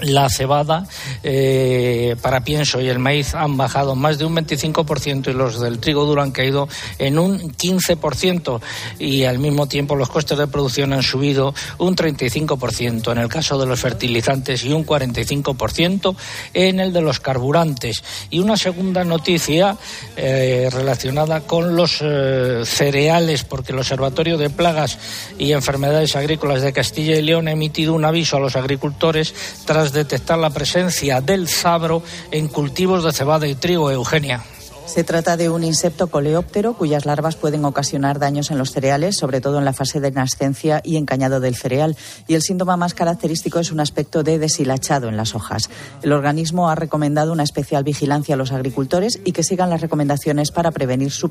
la 0.00 0.28
cebada 0.28 0.86
eh, 1.22 2.16
para 2.20 2.40
pienso 2.40 2.80
y 2.80 2.88
el 2.88 2.98
maíz 2.98 3.34
han 3.34 3.56
bajado 3.56 3.94
más 3.94 4.18
de 4.18 4.24
un 4.24 4.36
25% 4.36 5.30
y 5.30 5.32
los 5.32 5.60
del 5.60 5.78
trigo 5.78 6.04
duro 6.04 6.22
han 6.22 6.32
caído 6.32 6.68
en 6.98 7.18
un 7.18 7.52
15% 7.52 8.60
y 8.98 9.24
al 9.24 9.38
mismo 9.38 9.66
tiempo 9.66 9.96
los 9.96 10.08
costes 10.08 10.38
de 10.38 10.46
producción 10.46 10.92
han 10.92 11.02
subido 11.02 11.54
un 11.78 11.96
35% 11.96 13.12
en 13.12 13.18
el 13.18 13.28
caso 13.28 13.58
de 13.58 13.66
los 13.66 13.80
fertilizantes 13.80 14.64
y 14.64 14.72
un 14.72 14.84
45% 14.84 16.16
en 16.54 16.80
el 16.80 16.92
de 16.92 17.00
los 17.00 17.20
carburantes. 17.20 18.02
Y 18.30 18.40
una 18.40 18.56
segunda 18.56 19.04
noticia 19.04 19.76
eh, 20.16 20.68
relacionada 20.72 21.40
con 21.42 21.76
los 21.76 21.98
eh, 22.00 22.62
cereales 22.64 23.44
porque 23.44 23.72
el 23.72 23.78
Observatorio 23.78 24.38
de 24.38 24.50
Plagas 24.50 24.98
y 25.38 25.52
Enfermedades 25.52 26.16
Agrícolas 26.16 26.62
de 26.62 26.72
Castilla 26.72 27.16
y 27.16 27.22
León 27.22 27.48
ha 27.48 27.52
emitido 27.52 27.94
un 27.94 28.04
aviso 28.04 28.36
a 28.36 28.40
los 28.40 28.56
agricultores 28.56 29.34
tras 29.64 29.85
detectar 29.92 30.38
la 30.38 30.50
presencia 30.50 31.20
del 31.20 31.48
sabro 31.48 32.02
en 32.30 32.48
cultivos 32.48 33.04
de 33.04 33.12
cebada 33.12 33.46
y 33.46 33.54
trigo, 33.54 33.90
Eugenia. 33.90 34.42
Se 34.86 35.02
trata 35.02 35.36
de 35.36 35.50
un 35.50 35.64
insecto 35.64 36.06
coleóptero 36.06 36.74
cuyas 36.74 37.06
larvas 37.06 37.34
pueden 37.34 37.64
ocasionar 37.64 38.20
daños 38.20 38.52
en 38.52 38.56
los 38.56 38.70
cereales, 38.70 39.16
sobre 39.16 39.40
todo 39.40 39.58
en 39.58 39.64
la 39.64 39.72
fase 39.72 39.98
de 39.98 40.12
nascencia 40.12 40.80
y 40.84 40.96
encañado 40.96 41.40
del 41.40 41.56
cereal. 41.56 41.96
Y 42.28 42.34
el 42.34 42.42
síntoma 42.42 42.76
más 42.76 42.94
característico 42.94 43.58
es 43.58 43.72
un 43.72 43.80
aspecto 43.80 44.22
de 44.22 44.38
deshilachado 44.38 45.08
en 45.08 45.16
las 45.16 45.34
hojas. 45.34 45.70
El 46.02 46.12
organismo 46.12 46.70
ha 46.70 46.76
recomendado 46.76 47.32
una 47.32 47.42
especial 47.42 47.82
vigilancia 47.82 48.36
a 48.36 48.38
los 48.38 48.52
agricultores 48.52 49.18
y 49.24 49.32
que 49.32 49.42
sigan 49.42 49.70
las 49.70 49.80
recomendaciones 49.80 50.52
para 50.52 50.70
prevenir 50.70 51.10
su, 51.10 51.30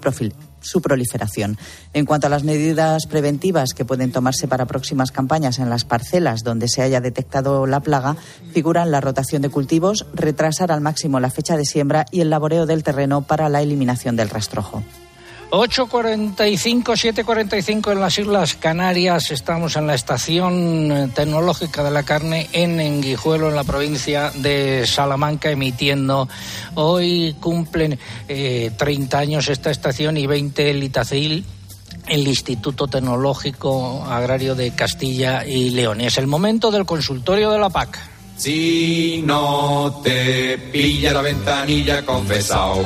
su 0.60 0.82
proliferación. 0.82 1.58
En 1.94 2.06
cuanto 2.06 2.28
a 2.28 2.30
las 2.30 2.44
medidas 2.44 3.08
preventivas 3.08 3.74
que 3.74 3.86
pueden 3.86 4.12
tomarse 4.12 4.50
para 4.50 4.66
próximas 4.66 5.12
campañas 5.12 5.60
en 5.60 5.70
las 5.70 5.86
parcelas 5.86 6.44
donde 6.44 6.68
se 6.68 6.82
haya 6.82 7.00
detectado 7.00 7.66
la 7.66 7.80
plaga, 7.80 8.18
figuran 8.52 8.92
la 8.92 9.00
rotación 9.00 9.42
de 9.42 9.50
cultivos, 9.50 10.06
retrasar 10.14 10.74
al 10.74 10.82
máximo 10.82 11.22
la 11.22 11.32
fecha 11.32 11.56
de 11.56 11.66
siembra 11.66 12.06
y 12.12 12.20
el 12.20 12.30
laboreo 12.30 12.66
del 12.66 12.84
terreno 12.84 13.22
para 13.22 13.45
la 13.50 13.62
eliminación 13.62 14.16
del 14.16 14.30
rastrojo. 14.30 14.84
8.45, 15.52 16.84
7.45 16.84 17.92
en 17.92 18.00
las 18.02 18.18
Islas 18.18 18.56
Canarias. 18.56 19.32
Estamos 19.32 19.76
en 19.76 19.88
la 19.88 19.96
estación 19.96 20.92
eh, 20.92 21.10
tecnológica 21.14 21.84
de 21.84 21.92
la 21.92 22.04
carne 22.04 22.50
en 22.52 22.80
Enguijuelo, 22.80 23.50
en 23.50 23.56
la 23.56 23.64
provincia 23.64 24.32
de 24.36 24.86
Salamanca, 24.88 25.50
emitiendo. 25.52 26.28
Hoy 26.74 27.36
cumplen 27.40 28.00
30 28.28 28.28
eh, 28.28 29.22
años 29.22 29.48
esta 29.48 29.72
estación 29.72 30.18
y 30.18 30.28
20 30.28 30.72
el 30.72 30.84
Itacil 30.84 31.46
el 32.08 32.28
Instituto 32.28 32.88
Tecnológico 32.88 34.06
Agrario 34.06 34.56
de 34.56 34.72
Castilla 34.72 35.46
y 35.46 35.72
León. 35.72 36.02
es 36.02 36.18
el 36.18 36.28
momento 36.28 36.70
del 36.70 36.86
consultorio 36.86 37.50
de 37.52 37.60
la 37.60 37.70
PAC. 37.70 38.15
Si 38.38 39.24
no 39.26 40.02
te 40.04 40.58
pilla 40.72 41.14
la 41.14 41.22
ventanilla 41.22 42.06
confesado. 42.06 42.84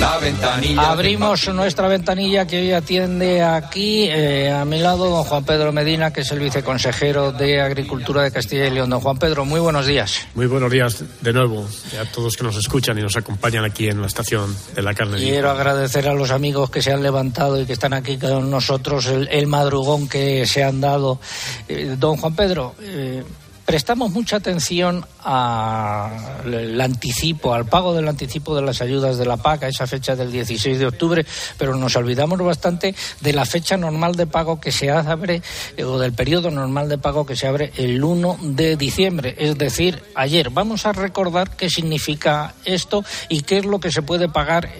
La 0.00 0.18
ventanilla. 0.18 0.90
Abrimos 0.90 1.48
nuestra 1.54 1.86
ventanilla 1.86 2.44
que 2.44 2.58
hoy 2.58 2.72
atiende 2.72 3.42
aquí 3.42 4.08
eh, 4.10 4.50
a 4.50 4.64
mi 4.64 4.80
lado 4.80 5.08
don 5.08 5.22
Juan 5.22 5.44
Pedro 5.44 5.70
Medina, 5.70 6.12
que 6.12 6.22
es 6.22 6.32
el 6.32 6.40
viceconsejero 6.40 7.30
de 7.30 7.60
Agricultura 7.60 8.22
de 8.22 8.32
Castilla 8.32 8.66
y 8.66 8.70
León. 8.70 8.90
Don 8.90 9.00
Juan 9.00 9.18
Pedro, 9.18 9.44
muy 9.44 9.60
buenos 9.60 9.86
días. 9.86 10.26
Muy 10.34 10.46
buenos 10.46 10.72
días 10.72 11.04
de 11.20 11.32
nuevo 11.32 11.64
a 12.00 12.04
todos 12.10 12.36
que 12.36 12.42
nos 12.42 12.56
escuchan 12.56 12.98
y 12.98 13.02
nos 13.02 13.16
acompañan 13.16 13.64
aquí 13.64 13.88
en 13.88 14.00
la 14.00 14.08
estación 14.08 14.56
de 14.74 14.82
la 14.82 14.94
carne. 14.94 15.18
Quiero 15.18 15.50
agradecer 15.50 16.08
a 16.08 16.14
los 16.14 16.32
amigos 16.32 16.70
que 16.70 16.82
se 16.82 16.92
han 16.92 17.04
levantado 17.04 17.60
y 17.60 17.66
que 17.66 17.74
están 17.74 17.92
aquí 17.92 18.18
con 18.18 18.50
nosotros 18.50 19.06
el, 19.06 19.46
madrugón 19.46 20.08
que 20.08 20.44
se 20.46 20.64
han 20.64 20.80
dado. 20.80 21.20
Eh, 21.68 21.94
don 21.96 22.16
Juan 22.16 22.34
Pedro, 22.34 22.74
eh, 22.80 23.22
prestamos 23.64 24.10
mucha 24.10 24.36
atención 24.36 25.04
al 25.24 26.80
anticipo, 26.80 27.54
al 27.54 27.66
pago 27.66 27.94
del 27.94 28.08
anticipo 28.08 28.54
de 28.54 28.62
las 28.62 28.82
ayudas 28.82 29.18
de 29.18 29.26
la 29.26 29.36
PAC 29.36 29.64
a 29.64 29.68
esa 29.68 29.86
fecha 29.86 30.16
del 30.16 30.32
16 30.32 30.78
de 30.78 30.86
octubre, 30.86 31.26
pero 31.58 31.76
nos 31.76 31.96
olvidamos 31.96 32.38
bastante 32.40 32.94
de 33.20 33.32
la 33.32 33.44
fecha 33.44 33.76
normal 33.76 34.14
de 34.16 34.26
pago 34.26 34.60
que 34.60 34.72
se 34.72 34.90
abre 34.90 35.42
eh, 35.76 35.84
o 35.84 35.98
del 35.98 36.12
periodo 36.12 36.50
normal 36.50 36.88
de 36.88 36.98
pago 36.98 37.26
que 37.26 37.36
se 37.36 37.46
abre 37.46 37.72
el 37.76 38.02
1 38.02 38.38
de 38.42 38.76
diciembre, 38.76 39.34
es 39.38 39.56
decir, 39.58 40.02
ayer. 40.14 40.50
Vamos 40.50 40.86
a 40.86 40.92
recordar 40.92 41.56
qué 41.56 41.70
significa 41.70 42.54
esto 42.64 43.04
y 43.28 43.42
qué 43.42 43.58
es 43.58 43.64
lo 43.64 43.80
que 43.80 43.92
se 43.92 44.02
puede 44.02 44.28
pagar 44.28 44.70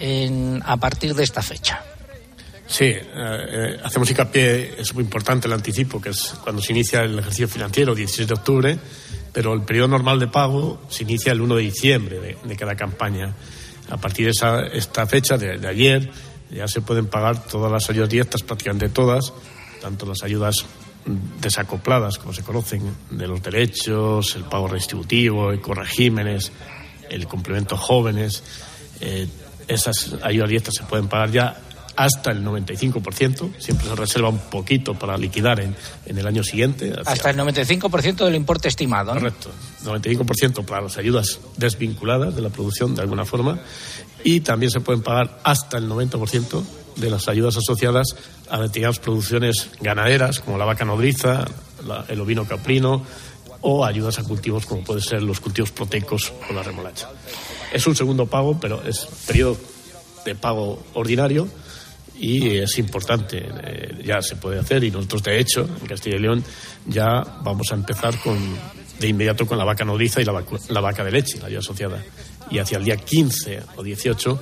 a 0.65 0.77
partir 0.77 1.15
de 1.15 1.23
esta 1.23 1.41
fecha. 1.41 1.92
Sí, 2.65 2.85
eh, 2.85 3.03
eh, 3.15 3.79
hacemos 3.83 4.09
hincapié, 4.09 4.75
es 4.79 4.93
muy 4.93 5.03
importante 5.03 5.47
el 5.47 5.53
anticipo, 5.53 6.01
que 6.01 6.09
es 6.09 6.35
cuando 6.43 6.61
se 6.61 6.71
inicia 6.71 7.01
el 7.01 7.19
ejercicio 7.19 7.47
financiero, 7.47 7.93
16 7.93 8.27
de 8.27 8.33
octubre, 8.33 8.79
pero 9.33 9.53
el 9.53 9.63
periodo 9.63 9.89
normal 9.89 10.19
de 10.19 10.27
pago 10.27 10.81
se 10.89 11.03
inicia 11.03 11.33
el 11.33 11.41
1 11.41 11.55
de 11.55 11.61
diciembre 11.61 12.37
de, 12.43 12.55
cada 12.55 12.75
campaña. 12.75 13.33
A 13.89 13.97
partir 13.97 14.25
de 14.25 14.31
esa, 14.31 14.61
esta 14.67 15.05
fecha, 15.07 15.37
de, 15.37 15.67
ayer, 15.67 16.09
ya 16.49 16.67
se 16.67 16.81
pueden 16.81 17.07
pagar 17.07 17.43
todas 17.45 17.71
las 17.71 17.89
ayudas 17.89 18.09
directas, 18.09 18.43
prácticamente 18.43 18.89
todas, 18.89 19.33
tanto 19.81 20.05
las 20.05 20.23
ayudas 20.23 20.65
desacopladas, 21.41 22.17
como 22.17 22.33
se 22.33 22.43
conocen, 22.43 22.95
de 23.09 23.27
los 23.27 23.43
derechos, 23.43 24.35
el 24.35 24.45
pago 24.45 24.69
redistributivo, 24.69 25.51
el 25.51 25.59
corregímenes, 25.59 26.51
el 27.09 27.27
complemento 27.27 27.75
jóvenes. 27.75 28.41
Eh, 29.01 29.27
esas 29.67 30.15
ayudas 30.21 30.49
directas 30.49 30.75
se 30.75 30.83
pueden 30.83 31.07
pagar 31.07 31.31
ya 31.31 31.61
hasta 31.95 32.31
el 32.31 32.43
95%, 32.43 33.57
siempre 33.59 33.87
se 33.87 33.95
reserva 33.95 34.29
un 34.29 34.39
poquito 34.39 34.93
para 34.93 35.17
liquidar 35.17 35.59
en, 35.59 35.75
en 36.05 36.17
el 36.17 36.27
año 36.27 36.43
siguiente. 36.43 36.93
Hasta 37.05 37.29
el 37.29 37.37
95% 37.37 38.25
del 38.25 38.35
importe 38.35 38.67
estimado. 38.67 39.13
¿no? 39.13 39.19
Correcto, 39.19 39.49
95% 39.83 40.65
para 40.65 40.81
las 40.81 40.97
ayudas 40.97 41.39
desvinculadas 41.57 42.35
de 42.35 42.41
la 42.41 42.49
producción 42.49 42.95
de 42.95 43.01
alguna 43.01 43.25
forma 43.25 43.59
y 44.23 44.39
también 44.39 44.71
se 44.71 44.79
pueden 44.79 45.01
pagar 45.01 45.39
hasta 45.43 45.77
el 45.77 45.89
90% 45.89 46.63
de 46.95 47.09
las 47.09 47.27
ayudas 47.27 47.57
asociadas 47.57 48.15
a 48.49 48.59
determinadas 48.59 48.99
producciones 48.99 49.69
ganaderas 49.81 50.39
como 50.39 50.57
la 50.57 50.65
vaca 50.65 50.85
nodriza, 50.85 51.45
el 52.07 52.21
ovino 52.21 52.47
caprino 52.47 53.03
o 53.61 53.85
ayudas 53.85 54.19
a 54.19 54.23
cultivos 54.23 54.65
como 54.65 54.83
pueden 54.83 55.01
ser 55.01 55.23
los 55.23 55.39
cultivos 55.39 55.71
proteicos 55.71 56.33
o 56.49 56.53
la 56.53 56.63
remolacha. 56.63 57.09
Es 57.71 57.87
un 57.87 57.95
segundo 57.95 58.27
pago, 58.27 58.59
pero 58.59 58.83
es 58.83 59.07
periodo 59.25 59.57
de 60.25 60.35
pago 60.35 60.83
ordinario 60.93 61.47
y 62.15 62.57
es 62.57 62.77
importante, 62.77 63.43
eh, 63.63 64.03
ya 64.05 64.21
se 64.21 64.35
puede 64.35 64.59
hacer 64.59 64.83
y 64.83 64.91
nosotros 64.91 65.23
de 65.23 65.39
hecho 65.39 65.67
en 65.81 65.87
Castilla 65.87 66.17
y 66.17 66.19
León 66.19 66.43
ya 66.85 67.23
vamos 67.41 67.71
a 67.71 67.75
empezar 67.75 68.17
con, 68.19 68.37
de 68.99 69.07
inmediato 69.07 69.45
con 69.45 69.57
la 69.57 69.65
vaca 69.65 69.83
nodriza 69.83 70.21
y 70.21 70.25
la, 70.25 70.43
la 70.69 70.81
vaca 70.81 71.03
de 71.03 71.11
leche, 71.11 71.39
la 71.39 71.47
ayuda 71.47 71.59
asociada. 71.59 72.03
Y 72.51 72.59
hacia 72.59 72.77
el 72.77 72.83
día 72.83 72.97
15 72.97 73.61
o 73.77 73.83
18 73.83 74.39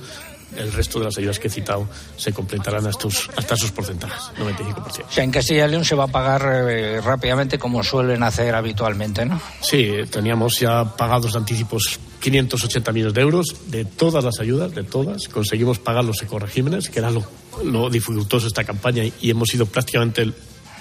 el 0.56 0.72
resto 0.72 0.98
de 0.98 1.06
las 1.06 1.18
ayudas 1.18 1.38
que 1.38 1.48
he 1.48 1.50
citado 1.50 1.88
se 2.16 2.32
completarán 2.32 2.86
hasta, 2.86 3.08
hasta 3.36 3.56
sus 3.56 3.70
porcentajes, 3.70 4.30
95%. 4.38 5.04
O 5.08 5.12
sea, 5.12 5.24
en 5.24 5.30
Castilla 5.30 5.66
y 5.66 5.70
León 5.70 5.84
se 5.84 5.94
va 5.94 6.04
a 6.04 6.08
pagar 6.08 6.42
eh, 6.68 7.00
rápidamente 7.00 7.58
como 7.58 7.82
suelen 7.82 8.22
hacer 8.22 8.54
habitualmente, 8.54 9.24
¿no? 9.24 9.40
Sí, 9.60 9.90
teníamos 10.10 10.58
ya 10.60 10.84
pagados 10.96 11.32
de 11.32 11.38
anticipos 11.38 11.98
580 12.20 12.92
millones 12.92 13.14
de 13.14 13.20
euros 13.20 13.56
de 13.66 13.84
todas 13.84 14.24
las 14.24 14.38
ayudas, 14.40 14.74
de 14.74 14.84
todas. 14.84 15.28
Conseguimos 15.28 15.78
pagar 15.78 16.04
los 16.04 16.22
ecoregímenes, 16.22 16.88
que 16.88 16.98
era 16.98 17.10
lo, 17.10 17.24
lo 17.64 17.90
dificultoso 17.90 18.44
de 18.44 18.48
esta 18.48 18.64
campaña, 18.64 19.02
y 19.20 19.30
hemos 19.30 19.48
sido 19.48 19.66
prácticamente 19.66 20.30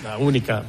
la 0.03 0.17
única 0.17 0.63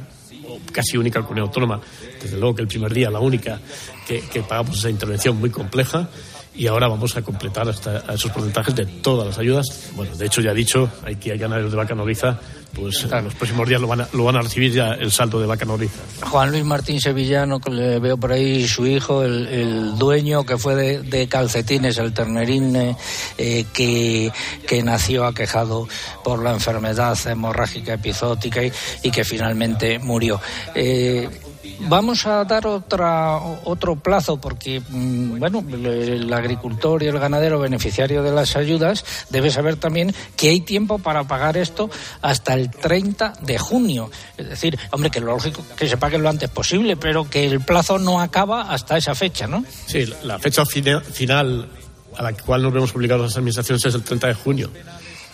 o 0.47 0.59
casi 0.71 0.97
única 0.97 1.21
comunidad 1.21 1.47
autónoma, 1.47 1.79
desde 2.21 2.37
luego 2.37 2.55
que 2.55 2.61
el 2.63 2.67
primer 2.67 2.93
día 2.93 3.09
la 3.09 3.19
única 3.19 3.59
que, 4.07 4.21
que 4.21 4.41
pagamos 4.41 4.77
esa 4.77 4.89
intervención 4.89 5.37
muy 5.39 5.49
compleja 5.49 6.09
y 6.55 6.67
ahora 6.67 6.87
vamos 6.87 7.15
a 7.17 7.21
completar 7.21 7.67
hasta 7.67 7.99
esos 8.13 8.31
porcentajes 8.31 8.75
de 8.75 8.85
todas 8.85 9.27
las 9.27 9.37
ayudas. 9.37 9.89
Bueno, 9.95 10.15
de 10.15 10.25
hecho 10.25 10.41
ya 10.41 10.51
he 10.51 10.55
dicho, 10.55 10.89
hay 11.03 11.15
que 11.15 11.31
hay 11.31 11.37
ganaderos 11.37 11.71
de 11.71 11.77
vaca 11.77 11.95
noriza, 11.95 12.39
pues 12.73 13.03
en 13.03 13.23
los 13.23 13.35
próximos 13.35 13.67
días 13.67 13.79
lo 13.79 13.87
van, 13.87 14.01
a, 14.01 14.07
lo 14.13 14.23
van 14.23 14.35
a 14.35 14.41
recibir 14.41 14.71
ya 14.71 14.93
el 14.93 15.11
saldo 15.11 15.39
de 15.39 15.47
vaca 15.47 15.65
noriza. 15.65 16.01
Juan 16.21 16.51
Luis 16.51 16.63
Martín 16.63 16.99
Sevillano, 16.99 17.59
que 17.59 17.69
le 17.69 17.99
veo 17.99 18.17
por 18.17 18.31
ahí, 18.31 18.67
su 18.67 18.85
hijo, 18.85 19.23
el, 19.23 19.97
dueño 19.97 20.43
que 20.43 20.57
fue 20.57 20.75
de, 20.75 21.27
calcetines, 21.27 21.97
el 21.97 22.13
ternerín 22.13 22.75
eh, 22.75 23.65
que, 23.73 24.31
que 24.67 24.83
nació 24.83 25.25
aquejado 25.25 25.87
por 26.23 26.43
la 26.43 26.51
enfermedad 26.51 27.17
hemorrágica 27.27 27.93
epizótica 27.93 28.63
y, 28.63 28.71
y 29.03 29.11
que 29.11 29.23
finalmente 29.23 29.99
murió. 29.99 30.41
Eh, 30.75 31.29
Vamos 31.79 32.25
a 32.25 32.43
dar 32.45 32.67
otra, 32.67 33.37
otro 33.65 33.95
plazo 33.95 34.39
porque, 34.39 34.81
mm, 34.87 35.39
bueno, 35.39 35.63
el 35.69 36.31
agricultor 36.31 37.03
y 37.03 37.07
el 37.07 37.19
ganadero 37.19 37.59
beneficiario 37.59 38.23
de 38.23 38.31
las 38.31 38.55
ayudas 38.55 39.05
debe 39.29 39.51
saber 39.51 39.75
también 39.75 40.13
que 40.35 40.49
hay 40.49 40.61
tiempo 40.61 40.99
para 40.99 41.25
pagar 41.25 41.57
esto 41.57 41.89
hasta 42.21 42.53
el 42.53 42.69
30 42.71 43.33
de 43.41 43.57
junio. 43.57 44.09
Es 44.37 44.49
decir, 44.49 44.77
hombre, 44.91 45.09
que 45.09 45.19
lo 45.19 45.27
lógico 45.27 45.63
que 45.75 45.87
se 45.87 45.97
pague 45.97 46.17
lo 46.17 46.29
antes 46.29 46.49
posible, 46.49 46.95
pero 46.97 47.29
que 47.29 47.45
el 47.45 47.61
plazo 47.61 47.99
no 47.99 48.21
acaba 48.21 48.73
hasta 48.73 48.97
esa 48.97 49.15
fecha, 49.15 49.47
¿no? 49.47 49.65
Sí, 49.85 50.05
la 50.23 50.39
fecha 50.39 50.65
final 50.65 51.69
a 52.15 52.23
la 52.23 52.33
cual 52.33 52.61
nos 52.61 52.73
vemos 52.73 52.95
obligados 52.95 53.25
las 53.25 53.37
administraciones 53.37 53.85
es 53.85 53.95
el 53.95 54.03
30 54.03 54.27
de 54.27 54.33
junio. 54.33 54.69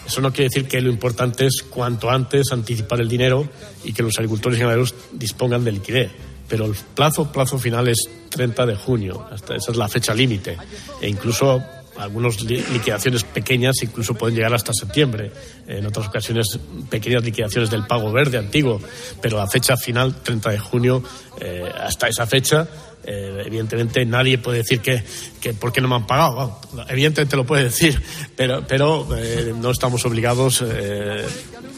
Eso 0.05 0.21
no 0.21 0.31
quiere 0.31 0.45
decir 0.45 0.67
que 0.67 0.81
lo 0.81 0.89
importante 0.89 1.45
es 1.45 1.61
cuanto 1.61 2.09
antes 2.09 2.51
anticipar 2.51 2.99
el 2.99 3.07
dinero 3.07 3.47
y 3.83 3.93
que 3.93 4.01
los 4.01 4.17
agricultores 4.17 4.57
y 4.57 4.61
ganaderos 4.61 4.95
dispongan 5.11 5.63
de 5.63 5.71
liquidez 5.73 6.11
pero 6.49 6.65
el 6.65 6.75
plazo, 6.95 7.31
plazo 7.31 7.57
final 7.57 7.87
es 7.87 8.09
30 8.29 8.65
de 8.65 8.75
junio, 8.75 9.25
hasta 9.31 9.55
esa 9.55 9.71
es 9.71 9.77
la 9.77 9.87
fecha 9.87 10.13
límite, 10.13 10.57
e 10.99 11.07
incluso 11.07 11.63
algunas 11.99 12.41
liquidaciones 12.41 13.23
pequeñas 13.23 13.83
incluso 13.83 14.13
pueden 14.13 14.35
llegar 14.35 14.53
hasta 14.53 14.73
septiembre. 14.73 15.31
En 15.67 15.85
otras 15.85 16.07
ocasiones, 16.07 16.57
pequeñas 16.89 17.23
liquidaciones 17.23 17.69
del 17.69 17.85
pago 17.85 18.11
verde 18.11 18.37
antiguo. 18.37 18.79
Pero 19.21 19.37
la 19.37 19.47
fecha 19.47 19.75
final, 19.75 20.15
30 20.23 20.49
de 20.49 20.59
junio, 20.59 21.03
eh, 21.41 21.69
hasta 21.77 22.07
esa 22.07 22.25
fecha, 22.25 22.67
eh, 23.03 23.43
evidentemente 23.45 24.05
nadie 24.05 24.37
puede 24.37 24.59
decir 24.59 24.79
que, 24.79 25.03
que 25.41 25.53
por 25.53 25.73
qué 25.73 25.81
no 25.81 25.89
me 25.89 25.95
han 25.95 26.07
pagado. 26.07 26.59
evidentemente 26.87 27.35
lo 27.35 27.45
puede 27.45 27.65
decir, 27.65 28.01
pero, 28.35 28.65
pero 28.65 29.07
eh, 29.17 29.53
no 29.59 29.71
estamos 29.71 30.05
obligados 30.05 30.63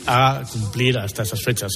a 0.08 0.44
cumplir 0.52 0.98
hasta 0.98 1.24
esas 1.24 1.42
fechas. 1.42 1.72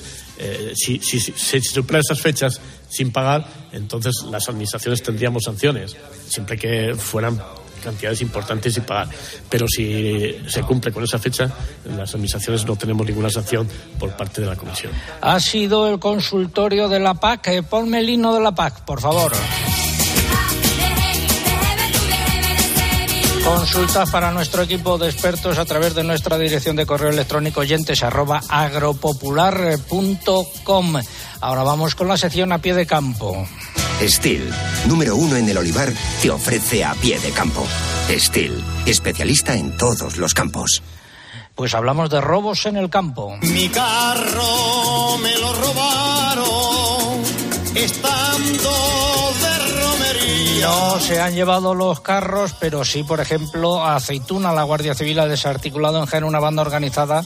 si, 0.76 1.00
si, 1.00 1.20
se 1.20 1.62
superan 1.62 2.02
esas 2.02 2.22
fechas 2.22 2.60
sin 2.90 3.12
pagar, 3.12 3.46
entonces 3.72 4.14
las 4.30 4.48
administraciones 4.50 5.04
tendríamos 5.04 5.44
sanciones, 5.44 5.96
siempre 6.28 6.58
que 6.58 6.96
fueran 6.96 7.40
cantidades 7.86 8.22
importantes 8.22 8.76
y 8.76 8.82
pagar. 8.82 9.08
Pero 9.50 9.68
si 9.68 10.36
se 10.48 10.62
cumple 10.64 10.92
con 10.92 11.04
esa 11.04 11.20
fecha, 11.20 11.50
las 11.86 12.14
administraciones 12.14 12.66
no 12.66 12.76
tenemos 12.76 13.06
ninguna 13.06 13.30
sanción 13.30 13.68
por 14.00 14.12
parte 14.18 14.42
de 14.42 14.48
la 14.48 14.56
Comisión. 14.56 14.92
Ha 15.22 15.40
sido 15.40 15.88
el 15.88 16.00
consultorio 16.00 16.90
de 16.90 17.00
la 17.00 17.14
PAC. 17.14 17.48
Eh, 17.48 17.64
ponme 17.64 18.00
el 18.00 18.10
himno 18.10 18.34
de 18.34 18.42
la 18.42 18.54
PAC, 18.54 18.84
por 18.84 19.00
favor. 19.00 19.32
Consultas 23.46 24.10
para 24.10 24.32
nuestro 24.32 24.64
equipo 24.64 24.98
de 24.98 25.08
expertos 25.08 25.60
a 25.60 25.66
través 25.66 25.94
de 25.94 26.04
nuestra 26.04 26.40
dirección 26.40 26.76
de 26.76 26.88
correo 26.88 27.12
electrónico 27.12 27.60
oyentes 27.60 28.02
arroba 28.02 28.42
agropopular.com. 28.50 30.96
Ahora 31.42 31.62
vamos 31.62 31.94
con 31.94 32.08
la 32.08 32.18
sección 32.18 32.52
a 32.52 32.58
pie 32.58 32.74
de 32.74 32.88
campo. 32.88 33.48
Steel, 34.02 34.52
número 34.88 35.16
uno 35.16 35.36
en 35.36 35.48
el 35.48 35.60
olivar, 35.60 35.94
te 36.24 36.32
ofrece 36.32 36.84
a 36.84 36.96
pie 36.96 37.20
de 37.20 37.30
campo. 37.30 37.64
Steel, 38.10 38.64
especialista 38.88 39.54
en 39.54 39.78
todos 39.78 40.18
los 40.18 40.34
campos. 40.34 40.82
Pues 41.54 41.76
hablamos 41.76 42.10
de 42.10 42.22
robos 42.22 42.66
en 42.66 42.78
el 42.78 42.90
campo. 42.90 43.38
Mi 43.42 43.70
carro 43.70 45.20
me 45.20 45.38
lo 45.38 45.54
robaron 45.54 47.22
estando 47.76 48.95
no 50.62 51.00
se 51.00 51.20
han 51.20 51.34
llevado 51.34 51.74
los 51.74 52.02
carros, 52.02 52.56
pero 52.60 52.86
sí, 52.86 53.04
por 53.04 53.20
ejemplo, 53.20 53.86
aceituna. 53.86 54.54
La 54.54 54.64
Guardia 54.64 54.96
Civil 54.96 55.20
ha 55.20 55.28
desarticulado 55.28 56.00
en 56.00 56.06
Jaén 56.06 56.24
una 56.24 56.40
banda 56.40 56.62
organizada 56.62 57.24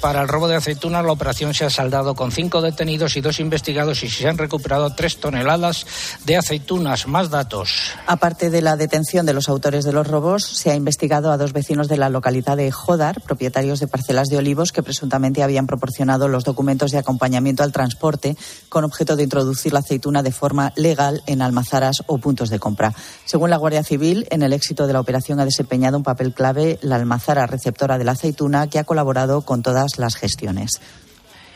para 0.00 0.22
el 0.22 0.28
robo 0.28 0.48
de 0.48 0.56
aceituna. 0.56 1.02
La 1.02 1.12
operación 1.12 1.54
se 1.54 1.64
ha 1.64 1.70
saldado 1.70 2.14
con 2.14 2.32
cinco 2.32 2.60
detenidos 2.60 3.16
y 3.16 3.20
dos 3.20 3.40
investigados 3.40 4.02
y 4.02 4.10
se 4.10 4.28
han 4.28 4.38
recuperado 4.38 4.94
tres 4.94 5.20
toneladas 5.20 5.86
de 6.24 6.36
aceitunas. 6.36 7.06
Más 7.06 7.30
datos. 7.30 7.92
Aparte 8.06 8.50
de 8.50 8.62
la 8.62 8.76
detención 8.76 9.26
de 9.26 9.34
los 9.34 9.48
autores 9.48 9.84
de 9.84 9.92
los 9.92 10.06
robos, 10.06 10.44
se 10.44 10.70
ha 10.70 10.74
investigado 10.74 11.30
a 11.30 11.36
dos 11.36 11.52
vecinos 11.52 11.88
de 11.88 11.96
la 11.96 12.08
localidad 12.08 12.56
de 12.56 12.70
Jodar, 12.72 13.20
propietarios 13.20 13.80
de 13.80 13.86
parcelas 13.86 14.28
de 14.28 14.38
olivos 14.38 14.72
que 14.72 14.82
presuntamente 14.82 15.42
habían 15.42 15.66
proporcionado 15.66 16.26
los 16.28 16.44
documentos 16.44 16.90
de 16.90 16.98
acompañamiento 16.98 17.62
al 17.62 17.72
transporte 17.72 18.36
con 18.68 18.84
objeto 18.84 19.16
de 19.16 19.22
introducir 19.22 19.72
la 19.72 19.80
aceituna 19.80 20.22
de 20.22 20.32
forma 20.32 20.72
legal 20.76 21.22
en 21.26 21.42
almazaras 21.42 22.02
o 22.06 22.18
puntos 22.18 22.50
de 22.50 22.58
compra. 22.58 22.81
Según 23.24 23.50
la 23.50 23.56
Guardia 23.56 23.84
Civil, 23.84 24.26
en 24.30 24.42
el 24.42 24.52
éxito 24.52 24.86
de 24.86 24.92
la 24.92 25.00
operación 25.00 25.40
ha 25.40 25.44
desempeñado 25.44 25.96
un 25.96 26.02
papel 26.02 26.32
clave 26.32 26.78
la 26.82 26.96
almazara 26.96 27.46
receptora 27.46 27.98
de 27.98 28.04
la 28.04 28.12
aceituna 28.12 28.68
que 28.68 28.78
ha 28.78 28.84
colaborado 28.84 29.42
con 29.42 29.62
todas 29.62 29.98
las 29.98 30.16
gestiones. 30.16 30.80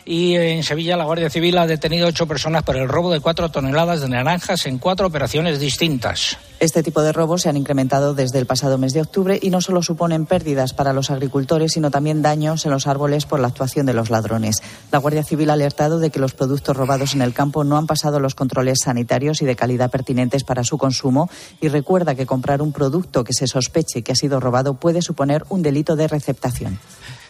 Y 0.08 0.36
en 0.36 0.62
Sevilla 0.62 0.96
la 0.96 1.04
Guardia 1.04 1.28
Civil 1.28 1.58
ha 1.58 1.66
detenido 1.66 2.06
ocho 2.06 2.28
personas 2.28 2.62
por 2.62 2.76
el 2.76 2.88
robo 2.88 3.10
de 3.10 3.18
cuatro 3.18 3.50
toneladas 3.50 4.00
de 4.00 4.08
naranjas 4.08 4.64
en 4.66 4.78
cuatro 4.78 5.08
operaciones 5.08 5.58
distintas. 5.58 6.38
Este 6.60 6.84
tipo 6.84 7.02
de 7.02 7.12
robos 7.12 7.42
se 7.42 7.48
han 7.48 7.56
incrementado 7.56 8.14
desde 8.14 8.38
el 8.38 8.46
pasado 8.46 8.78
mes 8.78 8.92
de 8.92 9.00
octubre 9.00 9.36
y 9.42 9.50
no 9.50 9.60
solo 9.60 9.82
suponen 9.82 10.24
pérdidas 10.24 10.74
para 10.74 10.92
los 10.92 11.10
agricultores, 11.10 11.72
sino 11.72 11.90
también 11.90 12.22
daños 12.22 12.64
en 12.64 12.70
los 12.70 12.86
árboles 12.86 13.26
por 13.26 13.40
la 13.40 13.48
actuación 13.48 13.84
de 13.84 13.94
los 13.94 14.08
ladrones. 14.08 14.62
La 14.92 15.00
Guardia 15.00 15.24
Civil 15.24 15.50
ha 15.50 15.54
alertado 15.54 15.98
de 15.98 16.10
que 16.10 16.20
los 16.20 16.34
productos 16.34 16.76
robados 16.76 17.14
en 17.14 17.20
el 17.20 17.34
campo 17.34 17.64
no 17.64 17.76
han 17.76 17.88
pasado 17.88 18.20
los 18.20 18.36
controles 18.36 18.78
sanitarios 18.84 19.42
y 19.42 19.44
de 19.44 19.56
calidad 19.56 19.90
pertinentes 19.90 20.44
para 20.44 20.62
su 20.62 20.78
consumo 20.78 21.28
y 21.60 21.66
recuerda 21.66 22.14
que 22.14 22.26
comprar 22.26 22.62
un 22.62 22.72
producto 22.72 23.24
que 23.24 23.32
se 23.32 23.48
sospeche 23.48 24.02
que 24.02 24.12
ha 24.12 24.16
sido 24.16 24.38
robado 24.38 24.74
puede 24.74 25.02
suponer 25.02 25.44
un 25.48 25.62
delito 25.62 25.96
de 25.96 26.06
receptación. 26.06 26.78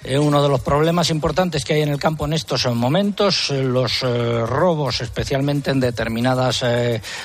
Eh, 0.07 0.21
uno 0.21 0.41
de 0.41 0.49
los 0.49 0.61
problemas 0.61 1.11
importantes 1.11 1.65
que 1.65 1.75
hay 1.75 1.83
en 1.83 1.89
el 1.89 1.99
campo 1.99 2.27
en 2.27 2.33
estos 2.33 2.65
momentos, 2.73 3.51
eh, 3.51 3.65
los 3.65 4.05
eh, 4.05 4.47
robos, 4.47 5.01
especialmente 5.01 5.73
en 5.73 5.81
determinadas 5.81 6.65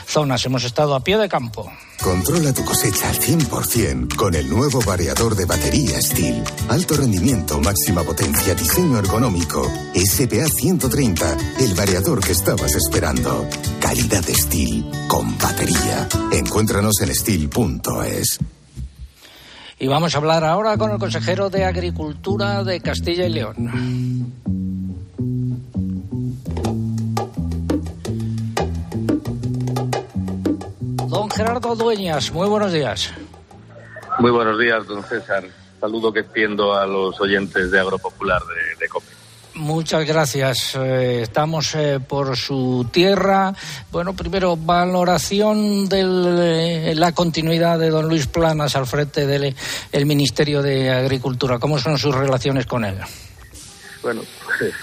zonas. 0.07 0.45
Hemos 0.45 0.63
estado 0.63 0.95
a 0.95 0.99
pie 0.99 1.17
de 1.17 1.29
campo. 1.29 1.71
Controla 2.01 2.51
tu 2.51 2.65
cosecha 2.65 3.09
al 3.09 3.19
100% 3.19 4.15
con 4.15 4.33
el 4.33 4.49
nuevo 4.49 4.81
variador 4.81 5.35
de 5.35 5.45
batería 5.45 6.01
Steel. 6.01 6.43
Alto 6.69 6.95
rendimiento, 6.95 7.59
máxima 7.59 8.03
potencia, 8.03 8.55
diseño 8.55 8.97
ergonómico. 8.97 9.71
SPA 9.93 10.47
130, 10.47 11.37
el 11.59 11.75
variador 11.75 12.19
que 12.19 12.31
estabas 12.31 12.73
esperando. 12.73 13.47
Calidad 13.79 14.23
Steel 14.27 14.89
con 15.07 15.37
batería. 15.37 16.09
Encuéntranos 16.31 16.99
en 17.01 17.13
steel.es. 17.13 18.39
Y 19.81 19.87
vamos 19.87 20.13
a 20.13 20.19
hablar 20.19 20.43
ahora 20.43 20.77
con 20.77 20.91
el 20.91 20.99
consejero 20.99 21.49
de 21.49 21.65
Agricultura 21.65 22.63
de 22.63 22.79
Castilla 22.81 23.25
y 23.25 23.29
León. 23.31 23.55
Don 31.07 31.31
Gerardo 31.31 31.75
Dueñas, 31.75 32.31
muy 32.31 32.47
buenos 32.47 32.71
días. 32.71 33.11
Muy 34.19 34.29
buenos 34.29 34.59
días, 34.59 34.85
don 34.85 35.03
César. 35.03 35.45
Saludo 35.79 36.13
que 36.13 36.19
extiendo 36.19 36.75
a 36.75 36.85
los 36.85 37.19
oyentes 37.19 37.71
de 37.71 37.79
Agropopular 37.79 38.39
de, 38.39 38.85
de 38.85 38.87
Muchas 39.61 40.07
gracias. 40.07 40.73
Eh, 40.75 41.21
estamos 41.21 41.75
eh, 41.75 41.99
por 41.99 42.35
su 42.35 42.89
tierra. 42.91 43.53
Bueno, 43.91 44.15
primero, 44.15 44.57
valoración 44.57 45.87
de 45.87 46.95
la 46.95 47.11
continuidad 47.11 47.77
de 47.77 47.91
don 47.91 48.09
Luis 48.09 48.25
Planas 48.25 48.75
al 48.75 48.87
frente 48.87 49.27
del 49.27 50.05
Ministerio 50.07 50.63
de 50.63 50.89
Agricultura. 50.89 51.59
¿Cómo 51.59 51.77
son 51.77 51.99
sus 51.99 52.15
relaciones 52.15 52.65
con 52.65 52.85
él? 52.85 52.97
Bueno, 54.01 54.23
pues, 54.47 54.73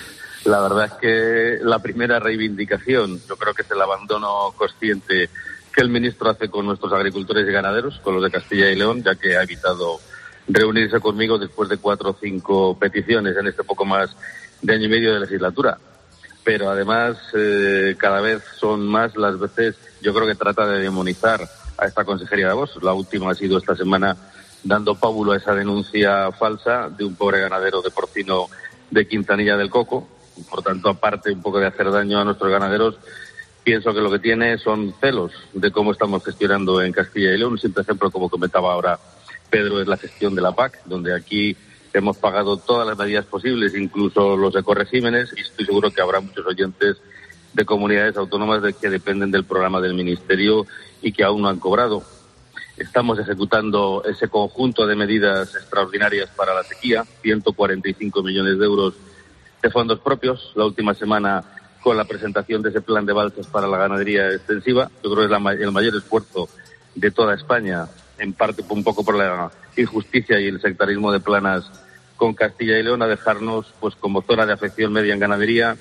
la 0.45 0.61
verdad 0.61 0.85
es 0.85 0.93
que 0.93 1.59
la 1.61 1.81
primera 1.81 2.21
reivindicación, 2.21 3.21
yo 3.29 3.37
creo 3.37 3.55
que 3.55 3.63
es 3.63 3.71
el 3.73 3.83
abandono 3.83 4.55
consciente 4.57 5.29
que 5.75 5.81
el 5.81 5.89
ministro 5.89 6.31
hace 6.31 6.49
con 6.49 6.65
nuestros 6.67 6.93
agricultores 6.93 7.49
y 7.49 7.53
ganaderos, 7.53 7.99
con 7.99 8.15
los 8.15 8.23
de 8.23 8.31
Castilla 8.31 8.71
y 8.71 8.77
León, 8.77 9.03
ya 9.03 9.17
que 9.17 9.37
ha 9.37 9.43
evitado 9.43 9.99
reunirse 10.47 11.01
conmigo 11.01 11.37
después 11.37 11.69
de 11.69 11.79
cuatro 11.79 12.11
o 12.11 12.17
cinco 12.19 12.79
peticiones 12.79 13.37
en 13.37 13.49
este 13.49 13.65
poco 13.65 13.85
más 13.85 14.17
de 14.63 14.75
año 14.75 14.85
y 14.85 14.89
medio 14.89 15.15
de 15.15 15.21
legislatura. 15.21 15.79
Pero 16.45 16.71
además, 16.71 17.19
eh, 17.35 17.95
cada 17.99 18.21
vez 18.21 18.43
son 18.59 18.87
más 18.87 19.17
las 19.17 19.39
veces, 19.39 19.77
yo 20.01 20.15
creo 20.15 20.27
que 20.27 20.35
trata 20.35 20.67
de 20.67 20.81
demonizar 20.81 21.47
a 21.77 21.87
esta 21.87 22.05
consejería 22.05 22.49
de 22.49 22.55
voz. 22.55 22.83
La 22.83 22.93
última 22.93 23.31
ha 23.31 23.35
sido 23.35 23.59
esta 23.59 23.77
semana 23.77 24.17
dando 24.65 24.95
pábulo 24.95 25.33
a 25.33 25.37
esa 25.37 25.55
denuncia 25.55 26.31
falsa 26.33 26.89
de 26.89 27.05
un 27.05 27.15
pobre 27.15 27.41
ganadero 27.41 27.83
de 27.83 27.91
porcino 27.91 28.47
de 28.91 29.07
Quintanilla 29.07 29.57
del 29.57 29.71
Coco. 29.71 30.09
Por 30.49 30.63
tanto, 30.63 30.89
aparte 30.89 31.33
un 31.33 31.43
poco 31.43 31.59
de 31.59 31.67
hacer 31.67 31.91
daño 31.91 32.21
a 32.21 32.25
nuestros 32.25 32.51
ganaderos, 32.51 32.97
pienso 33.65 33.93
que 33.93 34.01
lo 34.01 34.11
que 34.11 34.19
tiene 34.19 34.59
son 34.59 34.95
celos 35.01 35.33
de 35.53 35.71
cómo 35.71 35.93
estamos 35.93 36.25
gestionando 36.25 36.81
en 36.81 36.93
Castilla 36.93 37.33
y 37.33 37.39
León. 37.39 37.53
Un 37.53 37.59
simple 37.59 37.83
ejemplo, 37.83 38.11
como 38.11 38.29
comentaba 38.29 38.73
ahora 38.73 38.99
Pedro, 39.51 39.81
es 39.81 39.89
la 39.89 39.97
gestión 39.97 40.35
de 40.35 40.43
la 40.43 40.53
PAC, 40.53 40.85
donde 40.85 41.15
aquí 41.15 41.57
Hemos 41.93 42.17
pagado 42.19 42.57
todas 42.57 42.87
las 42.87 42.99
medidas 42.99 43.25
posibles, 43.25 43.75
incluso 43.75 44.37
los 44.37 44.55
ecoregímenes, 44.55 45.33
y 45.37 45.41
estoy 45.41 45.67
seguro 45.67 45.91
que 45.91 46.01
habrá 46.01 46.21
muchos 46.21 46.47
oyentes 46.47 46.97
de 47.53 47.65
comunidades 47.65 48.17
autónomas 48.17 48.63
de 48.63 48.75
que 48.75 48.91
dependen 48.91 49.31
del 49.31 49.45
programa 49.45 49.81
del 49.81 49.95
Ministerio 49.95 50.67
y 51.03 51.13
que 51.13 51.25
aún 51.25 51.43
no 51.43 51.49
han 51.49 51.59
cobrado. 51.59 52.03
Estamos 52.77 53.19
ejecutando 53.19 54.05
ese 54.05 54.29
conjunto 54.29 54.87
de 54.87 54.95
medidas 54.95 55.55
extraordinarias 55.57 56.31
para 56.31 56.55
la 56.55 56.63
sequía, 56.63 57.05
145 57.23 58.23
millones 58.23 58.59
de 58.59 58.65
euros 58.65 58.95
de 59.61 59.71
fondos 59.71 59.99
propios. 59.99 60.53
La 60.55 60.65
última 60.65 60.95
semana 60.95 61.43
con 61.83 61.97
la 61.97 62.05
presentación 62.05 62.63
de 62.63 62.71
ese 62.71 62.81
plan 62.81 63.07
de 63.07 63.13
balsas 63.13 63.47
para 63.47 63.67
la 63.67 63.79
ganadería 63.79 64.31
extensiva. 64.31 64.91
Yo 65.03 65.13
creo 65.13 65.29
que 65.29 65.35
es 65.35 65.61
el 65.61 65.73
mayor 65.73 65.97
esfuerzo 65.97 66.49
de 66.95 67.11
toda 67.11 67.35
España, 67.35 67.87
en 68.19 68.33
parte 68.33 68.65
un 68.69 68.85
poco 68.85 69.05
por 69.05 69.17
la 69.17 69.51
injusticia 69.77 70.41
y 70.41 70.47
el 70.47 70.61
sectarismo 70.61 71.13
de 71.13 71.21
planas 71.21 71.71
con 72.17 72.35
Castilla 72.35 72.79
y 72.79 72.83
León 72.83 73.03
a 73.03 73.07
dejarnos 73.07 73.73
pues 73.81 73.95
como 73.95 74.23
zona 74.23 74.45
de 74.45 74.53
afección 74.53 74.93
media 74.93 75.15
en 75.15 75.21
ganadería 75.21 75.77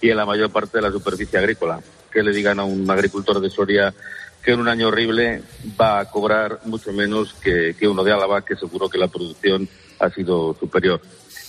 y 0.00 0.10
en 0.10 0.16
la 0.16 0.26
mayor 0.26 0.50
parte 0.50 0.78
de 0.78 0.82
la 0.82 0.90
superficie 0.90 1.38
agrícola. 1.38 1.80
Que 2.10 2.22
le 2.22 2.32
digan 2.32 2.58
a 2.58 2.64
un 2.64 2.90
agricultor 2.90 3.40
de 3.40 3.50
Soria 3.50 3.94
que 4.42 4.52
en 4.52 4.60
un 4.60 4.68
año 4.68 4.88
horrible 4.88 5.42
va 5.80 6.00
a 6.00 6.10
cobrar 6.10 6.60
mucho 6.64 6.92
menos 6.92 7.34
que, 7.34 7.76
que 7.78 7.86
uno 7.86 8.02
de 8.02 8.12
Álava, 8.12 8.44
que 8.44 8.56
seguro 8.56 8.88
que 8.88 8.98
la 8.98 9.08
producción 9.08 9.68
ha 10.00 10.10
sido 10.10 10.56
superior. 10.58 11.00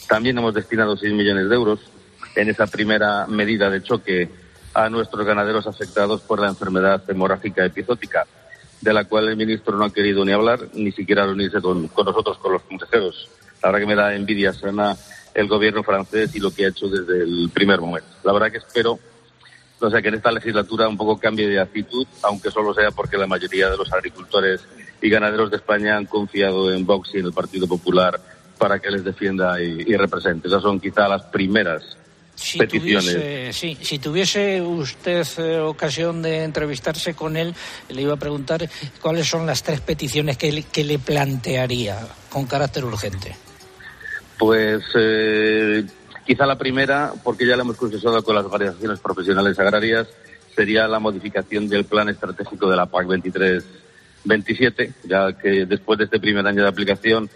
También 0.08 0.38
hemos 0.38 0.53
destinado 0.53 0.95
6 0.95 1.12
millones 1.13 1.49
de 1.49 1.56
euros 1.56 1.79
en 2.36 2.49
esa 2.49 2.67
primera 2.67 3.25
medida 3.27 3.69
de 3.69 3.82
choque 3.82 4.29
a 4.73 4.89
nuestros 4.89 5.25
ganaderos 5.25 5.67
afectados 5.67 6.21
por 6.21 6.39
la 6.39 6.47
enfermedad 6.47 7.03
hemorrágica 7.10 7.65
epizótica, 7.65 8.25
de 8.84 8.93
la 8.93 9.06
cual 9.06 9.30
el 9.30 9.38
ministro 9.38 9.78
no 9.78 9.86
ha 9.86 9.93
querido 9.93 10.26
ni 10.26 10.34
hablar, 10.34 10.60
ni 10.74 10.91
siquiera 10.91 11.26
reunirse 11.26 11.62
con, 11.62 11.88
con 11.88 12.06
nosotros, 12.06 12.38
con 12.38 12.54
los 12.54 12.63
consejeros. 12.63 13.30
La 13.62 13.69
verdad 13.69 13.80
que 13.80 13.88
me 13.88 13.96
da 13.96 14.13
envidia 14.13 14.52
sana 14.52 14.96
el 15.34 15.48
gobierno 15.48 15.84
francés 15.84 16.36
y 16.36 16.39
lo 16.39 16.52
que 16.52 16.65
ha 16.65 16.69
hecho 16.69 16.88
desde 16.89 17.24
el 17.24 17.50
primer 17.54 17.80
momento. 17.80 18.10
La 18.24 18.34
verdad 18.34 18.52
que 18.52 18.58
espero 18.58 19.00
o 19.80 19.89
sea, 19.89 20.02
que 20.02 20.08
en 20.08 20.15
esta 20.15 20.32
legislatura 20.32 20.88
un 20.88 20.96
poco 20.96 21.17
cambie 21.17 21.48
de 21.48 21.60
actitud, 21.60 22.08
aunque 22.22 22.52
solo 22.52 22.74
sea 22.74 22.91
porque 22.91 23.17
la 23.17 23.28
mayoría 23.28 23.69
de 23.69 23.78
los 23.78 23.91
agricultores 23.91 24.62
y 25.02 25.10
ganaderos 25.10 25.52
de 25.52 25.58
España 25.58 25.98
han 25.98 26.06
confiado 26.06 26.72
en 26.72 26.86
Vox 26.86 27.10
y 27.13 27.19
en 27.19 27.26
el 27.26 27.34
Partido 27.34 27.67
Popular 27.67 28.19
para 28.58 28.80
que 28.80 28.89
les 28.89 29.04
defienda 29.04 29.62
y, 29.62 29.96
represente. 29.98 30.48
Esas 30.48 30.62
son 30.62 30.80
quizá 30.80 31.10
las 31.10 31.24
primeras 31.24 31.98
peticiones. 32.58 33.56
sí, 33.56 33.78
si 33.82 34.00
tuviese 34.00 34.62
usted 34.62 35.26
eh, 35.38 35.60
ocasión 35.60 36.22
de 36.22 36.43
entrevistarse 36.43 37.13
con 37.13 37.38
él, 37.38 37.54
le 37.89 38.02
iba 38.02 38.13
a 38.13 38.17
preguntar 38.17 38.69
cuáles 39.02 39.28
son 39.28 39.46
las 39.46 39.63
tres 39.63 39.82
peticiones 39.82 40.38
que 40.38 40.63
que 40.72 40.84
le 40.84 41.00
plantearía 41.00 42.00
con 42.30 42.46
carácter 42.46 42.86
urgente. 42.86 43.36
Pues 44.38 44.84
eh, 44.96 45.86
quizá 46.26 46.46
la 46.46 46.58
primera, 46.58 47.13
porque 47.24 47.46
ya 47.46 47.56
la 47.56 47.63
hemos 47.63 47.78
consensuado 47.78 48.24
con 48.24 48.36
las 48.36 48.46
organizaciones 48.46 49.00
profesionales 49.00 49.58
agrarias, 49.60 50.08
sería 50.56 50.88
la 50.88 51.00
modificación 51.00 51.67
del 51.67 51.86
plan 51.86 52.10
estratégico 52.10 52.69
de 52.69 52.76
la 52.76 52.86
PAC 52.86 53.08
23-27, 54.26 54.93
ya 55.04 55.34
que 55.34 55.65
después 55.65 55.98
de 55.98 56.06
este 56.06 56.19
primer 56.19 56.46
año 56.46 56.63
de 56.63 56.69
aplicación 56.69 57.30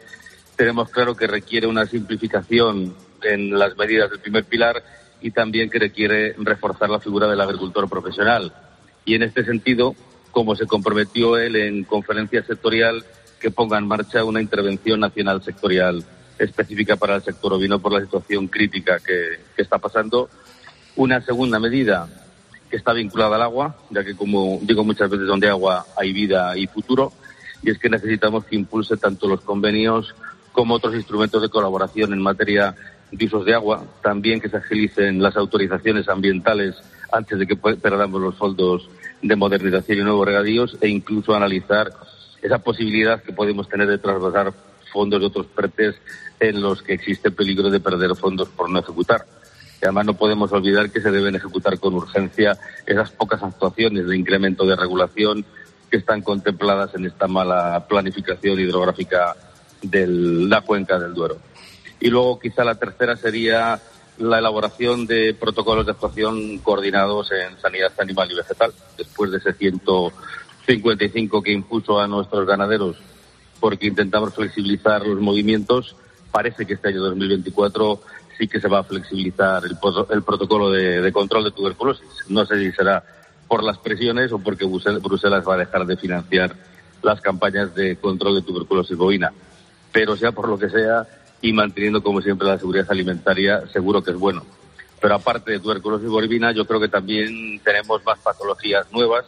tenemos 0.56 0.90
claro 0.90 1.16
que 1.16 1.28
requiere 1.28 1.68
una 1.68 1.86
simplificación 1.86 2.96
en 3.24 3.58
las 3.58 3.78
medidas 3.78 4.10
del 4.10 4.20
primer 4.20 4.46
pilar 4.46 4.84
y 5.22 5.32
también 5.32 5.70
que 5.70 5.80
requiere 5.80 6.36
reforzar 6.38 6.90
la 6.90 7.00
figura 7.00 7.28
del 7.28 7.42
agricultor 7.42 7.90
profesional. 7.90 8.54
Y 9.06 9.16
en 9.16 9.24
este 9.24 9.44
sentido, 9.44 9.96
como 10.32 10.56
se 10.56 10.68
comprometió 10.68 11.38
él 11.38 11.56
en 11.56 11.84
conferencia 11.84 12.44
sectorial, 12.44 13.04
que 13.40 13.52
ponga 13.52 13.78
en 13.78 13.88
marcha 13.88 14.24
una 14.24 14.42
intervención 14.42 15.00
nacional 15.00 15.42
sectorial 15.44 16.04
específica 16.40 16.96
para 16.96 17.16
el 17.16 17.24
sector 17.24 17.54
ovino 17.54 17.80
por 17.80 17.94
la 17.94 18.02
situación 18.02 18.48
crítica 18.48 19.00
que, 19.00 19.40
está 19.62 19.78
pasando. 19.78 20.30
Una 20.96 21.22
segunda 21.22 21.60
medida 21.60 22.08
que 22.70 22.78
está 22.78 22.94
vinculada 22.94 23.36
al 23.36 23.44
agua, 23.44 23.76
ya 23.90 24.04
que 24.04 24.16
como 24.16 24.60
digo 24.62 24.84
muchas 24.84 25.10
veces 25.10 25.28
donde 25.28 25.48
hay 25.48 25.52
agua 25.52 25.86
hay 25.96 26.12
vida 26.14 26.58
y 26.58 26.68
futuro, 26.68 27.14
y 27.64 27.72
es 27.72 27.80
que 27.80 27.90
necesitamos 27.90 28.46
que 28.46 28.56
impulse 28.56 28.98
tanto 28.98 29.28
los 29.28 29.42
convenios 29.42 30.14
como 30.52 30.76
otros 30.76 30.96
instrumentos 30.96 31.42
de 31.42 31.50
colaboración 31.50 32.14
en 32.14 32.22
materia 32.22 32.76
de 33.12 33.26
usos 33.26 33.46
de 33.46 33.54
agua, 33.54 33.86
también 34.02 34.40
que 34.40 34.50
se 34.50 34.58
agilicen 34.58 35.22
las 35.22 35.38
autorizaciones 35.38 36.10
ambientales 36.10 36.76
antes 37.12 37.40
de 37.40 37.48
que 37.48 37.56
perdamos 37.56 38.22
los 38.22 38.36
fondos 38.36 38.90
de 39.22 39.36
modernización 39.36 40.00
y 40.00 40.04
nuevos 40.04 40.26
regadíos 40.26 40.78
e 40.82 40.90
incluso 40.90 41.34
analizar 41.34 41.90
esa 42.42 42.60
posibilidad 42.60 43.22
que 43.22 43.34
podemos 43.34 43.68
tener 43.68 43.88
de 43.88 43.98
trasladar 43.98 44.54
fondos 44.92 45.20
de 45.20 45.28
otros 45.28 45.48
PERTES 45.48 45.96
en 46.40 46.62
los 46.62 46.82
que 46.82 46.94
existe 46.94 47.32
peligro 47.32 47.70
de 47.70 47.80
perder 47.80 48.16
fondos 48.16 48.50
por 48.50 48.70
no 48.70 48.80
ejecutar. 48.80 49.26
Y 49.82 49.86
además 49.86 50.06
no 50.06 50.14
podemos 50.16 50.52
olvidar 50.52 50.90
que 50.90 51.02
se 51.02 51.12
deben 51.12 51.36
ejecutar 51.36 51.80
con 51.80 51.94
urgencia 51.94 52.58
esas 52.86 53.12
pocas 53.12 53.42
actuaciones 53.44 54.08
de 54.08 54.18
incremento 54.18 54.66
de 54.66 54.76
regulación 54.76 55.46
que 55.90 55.98
están 55.98 56.22
contempladas 56.22 56.94
en 56.96 57.06
esta 57.06 57.28
mala 57.28 57.86
planificación 57.88 58.60
hidrográfica 58.60 59.36
de 59.82 60.08
la 60.08 60.62
cuenca 60.62 61.00
del 61.00 61.14
Duero. 61.14 61.38
Y 62.00 62.10
luego 62.10 62.40
quizá 62.40 62.64
la 62.64 62.76
tercera 62.76 63.16
sería 63.16 63.80
la 64.20 64.40
elaboración 64.40 65.06
de 65.06 65.34
protocolos 65.34 65.86
de 65.86 65.92
actuación 65.92 66.58
coordinados 66.60 67.32
en 67.32 67.60
sanidad 67.60 67.92
animal 68.00 68.32
y 68.32 68.36
vegetal, 68.36 68.74
después 68.98 69.32
de 69.32 69.38
ese 69.38 69.54
155 69.54 71.42
que 71.42 71.52
impuso 71.52 72.00
a 72.00 72.08
nuestros 72.08 72.48
ganaderos 72.48 72.98
porque 73.60 73.88
intentamos 73.88 74.34
flexibilizar 74.34 75.06
los 75.06 75.20
movimientos. 75.20 75.96
Parece 76.32 76.66
que 76.66 76.74
este 76.74 76.90
año 76.90 77.02
2024 77.02 78.02
sí 78.38 78.48
que 78.48 78.60
se 78.60 78.68
va 78.68 78.80
a 78.80 78.84
flexibilizar 78.84 79.64
el, 79.66 80.24
protocolo 80.24 80.70
de, 80.72 81.12
control 81.12 81.46
de 81.46 81.52
tuberculosis. 81.52 82.08
No 82.30 82.46
sé 82.46 82.60
si 82.60 82.72
será 82.72 83.04
por 83.48 83.64
las 83.64 83.78
presiones 83.78 84.32
o 84.32 84.40
porque 84.40 84.66
Bruselas 84.66 85.44
va 85.48 85.56
a 85.56 85.58
dejar 85.58 85.86
de 85.86 85.98
financiar 85.98 86.56
las 87.02 87.22
campañas 87.22 87.74
de 87.74 87.96
control 87.96 88.36
de 88.36 88.42
tuberculosis 88.42 88.98
bovina. 88.98 89.32
Pero 89.92 90.16
sea 90.16 90.32
por 90.32 90.50
lo 90.50 90.60
que 90.60 90.70
sea 90.70 91.08
y 91.42 91.54
manteniendo 91.54 92.02
como 92.02 92.22
siempre 92.22 92.48
la 92.48 92.58
seguridad 92.58 92.88
alimentaria, 92.90 93.68
seguro 93.72 94.04
que 94.04 94.12
es 94.12 94.18
bueno. 94.18 94.44
Pero 95.00 95.16
aparte 95.16 95.52
de 95.52 95.60
tuberculosis 95.60 96.10
bovina, 96.10 96.52
yo 96.52 96.66
creo 96.66 96.80
que 96.80 96.90
también 96.90 97.60
tenemos 97.64 98.04
más 98.04 98.18
patologías 98.20 98.92
nuevas 98.92 99.26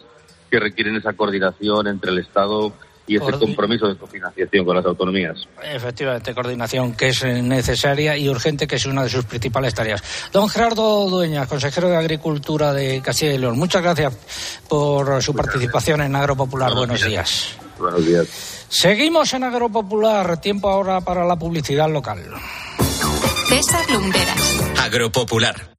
que 0.49 0.59
requieren 0.59 0.95
esa 0.95 1.13
coordinación 1.13 1.87
entre 1.87 2.11
el 2.11 2.19
Estado 2.19 2.73
y 3.09 3.15
ese 3.15 3.31
compromiso 3.39 3.87
de 3.87 3.95
cofinanciación 3.95 4.65
con 4.65 4.75
las 4.75 4.85
autonomías. 4.85 5.47
Efectivamente, 5.63 6.33
coordinación 6.33 6.93
que 6.93 7.09
es 7.09 7.23
necesaria 7.23 8.15
y 8.15 8.29
urgente, 8.29 8.67
que 8.67 8.75
es 8.75 8.85
una 8.85 9.03
de 9.03 9.09
sus 9.09 9.25
principales 9.25 9.73
tareas. 9.73 10.03
Don 10.31 10.47
Gerardo 10.47 11.09
Dueñas, 11.09 11.47
consejero 11.47 11.89
de 11.89 11.97
Agricultura 11.97 12.71
de 12.71 13.01
Castilla 13.01 13.33
y 13.33 13.37
León, 13.39 13.57
muchas 13.57 13.81
gracias 13.81 14.15
por 14.67 15.23
su 15.23 15.33
participación 15.33 16.01
en 16.01 16.15
Agropopular. 16.15 16.69
Buenos, 16.69 16.99
Buenos 16.99 17.05
días. 17.07 17.57
Buenos 17.79 18.05
días. 18.05 18.27
Seguimos 18.69 19.33
en 19.33 19.43
Agropopular, 19.43 20.39
tiempo 20.41 20.69
ahora 20.69 21.01
para 21.01 21.25
la 21.25 21.35
publicidad 21.37 21.89
local. 21.89 22.23
César 23.47 23.89
Lumberas. 23.89 24.59
Agropopular. 24.79 25.75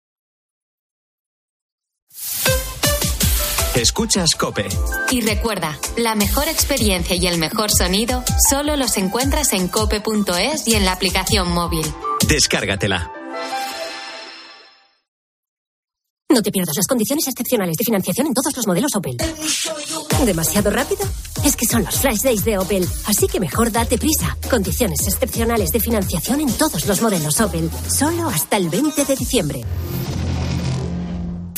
Escuchas 3.76 4.30
Cope. 4.36 4.66
Y 5.10 5.20
recuerda, 5.22 5.78
la 5.96 6.14
mejor 6.14 6.48
experiencia 6.48 7.16
y 7.16 7.26
el 7.26 7.38
mejor 7.38 7.70
sonido 7.70 8.22
solo 8.50 8.76
los 8.76 8.96
encuentras 8.98 9.52
en 9.52 9.68
cope.es 9.68 10.66
y 10.66 10.74
en 10.74 10.84
la 10.84 10.92
aplicación 10.92 11.50
móvil. 11.52 11.86
Descárgatela. 12.28 13.19
No 16.31 16.43
te 16.43 16.53
pierdas 16.53 16.77
las 16.77 16.87
condiciones 16.87 17.27
excepcionales 17.27 17.77
de 17.77 17.85
financiación 17.85 18.29
en 18.29 18.35
todos 18.35 18.57
los 18.57 18.66
modelos 18.66 18.95
Opel. 18.95 19.16
¿Demasiado 20.25 20.71
rápido? 20.71 21.01
Es 21.45 21.57
que 21.57 21.66
son 21.66 21.83
los 21.83 21.99
flash 21.99 22.21
days 22.21 22.45
de 22.45 22.57
Opel, 22.57 22.87
así 23.07 23.27
que 23.27 23.40
mejor 23.40 23.73
date 23.73 23.99
prisa. 23.99 24.37
Condiciones 24.49 25.01
excepcionales 25.09 25.73
de 25.73 25.81
financiación 25.81 26.40
en 26.40 26.53
todos 26.53 26.87
los 26.87 27.03
modelos 27.03 27.40
Opel, 27.40 27.69
solo 27.88 28.29
hasta 28.29 28.59
el 28.59 28.69
20 28.69 29.05
de 29.05 29.16
diciembre. 29.16 29.64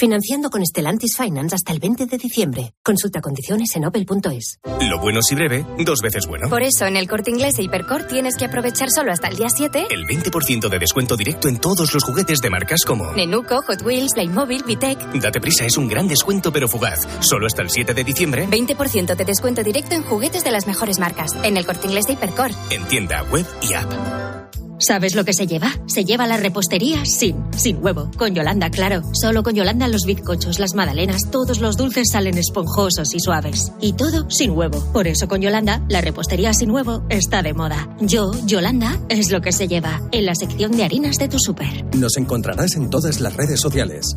Financiando 0.03 0.51
con 0.51 0.67
Stellantis 0.67 1.17
Finance 1.17 1.55
hasta 1.55 1.73
el 1.73 1.79
20 1.79 2.07
de 2.07 2.19
diciembre. 2.19 2.75
Consulta 2.83 3.21
condiciones 3.21 3.69
en 3.77 3.85
opel.es. 3.85 4.59
Lo 4.81 4.99
bueno 4.99 5.23
si 5.23 5.37
breve, 5.37 5.65
dos 5.79 6.01
veces 6.03 6.27
bueno. 6.27 6.49
Por 6.49 6.65
eso 6.65 6.87
en 6.87 6.97
el 6.97 7.07
corte 7.07 7.31
inglés 7.31 7.57
e 7.61 7.63
Hipercor 7.63 8.09
tienes 8.09 8.35
que 8.37 8.47
aprovechar 8.47 8.91
solo 8.91 9.13
hasta 9.13 9.29
el 9.29 9.37
día 9.37 9.47
7 9.49 9.87
el 9.89 10.05
20% 10.05 10.69
de 10.69 10.79
descuento 10.81 11.17
directo 11.17 11.47
en 11.47 11.61
todos 11.61 11.95
los 11.95 12.03
juguetes 12.03 12.41
de 12.41 12.51
marcas 12.51 12.81
como 12.85 13.13
Nenuco, 13.13 13.63
Hot 13.63 13.83
Wheels, 13.83 14.15
Playmobil, 14.15 14.65
Vitec. 14.65 14.99
Date 15.21 15.41
prisa, 15.41 15.67
es 15.67 15.77
un 15.77 15.87
gran 15.87 16.09
descuento 16.09 16.53
pero 16.53 16.67
fugaz. 16.67 17.07
Solo 17.21 17.47
hasta 17.47 17.63
el 17.63 17.71
7 17.71 17.95
de 17.95 18.03
diciembre. 18.03 18.49
20% 18.49 19.15
de 19.15 19.25
descuento 19.25 19.63
directo 19.63 19.95
en 19.95 20.03
juguetes 20.03 20.43
de 20.43 20.51
las 20.51 20.67
mejores 20.67 20.99
marcas. 20.99 21.31
En 21.45 21.57
el 21.57 21.65
corte 21.65 21.87
inglés 21.87 22.07
e 22.09 22.15
Hipercor. 22.15 22.51
En 22.71 22.85
tienda, 22.89 23.23
web 23.31 23.47
y 23.63 23.75
app. 23.75 24.43
¿Sabes 24.85 25.15
lo 25.15 25.25
que 25.25 25.33
se 25.33 25.47
lleva? 25.47 25.71
Se 25.87 26.05
lleva 26.05 26.27
la 26.27 26.37
repostería 26.37 27.05
sin, 27.05 27.37
sin 27.57 27.79
huevo. 27.85 28.11
Con 28.19 28.35
Yolanda, 28.35 28.69
claro. 28.69 29.03
Solo 29.13 29.45
con 29.45 29.55
Yolanda 29.55 29.87
los 29.87 30.07
bizcochos, 30.07 30.59
las 30.59 30.75
magdalenas, 30.75 31.31
todos 31.31 31.61
los 31.61 31.77
dulces 31.77 32.09
salen 32.11 32.37
esponjosos 32.37 33.15
y 33.15 33.21
suaves. 33.21 33.71
Y 33.81 33.93
todo 33.93 34.29
sin 34.29 34.51
huevo. 34.51 34.85
Por 34.93 35.07
eso 35.07 35.29
con 35.29 35.41
Yolanda, 35.41 35.85
la 35.89 36.01
repostería 36.01 36.53
sin 36.53 36.73
huevo 36.73 37.05
está 37.11 37.43
de 37.43 37.55
moda. 37.55 37.97
Yo, 38.01 38.33
Yolanda, 38.45 38.99
es 39.09 39.31
lo 39.31 39.41
que 39.41 39.53
se 39.53 39.69
lleva. 39.69 40.03
En 40.11 40.27
la 40.27 40.35
sección 40.35 40.73
de 40.73 40.83
harinas 40.83 41.17
de 41.17 41.29
tu 41.29 41.39
súper. 41.39 41.85
Nos 41.95 42.17
encontrarás 42.17 42.75
en 42.75 42.91
todas 42.91 43.21
las 43.21 43.37
redes 43.37 43.61
sociales. 43.61 44.17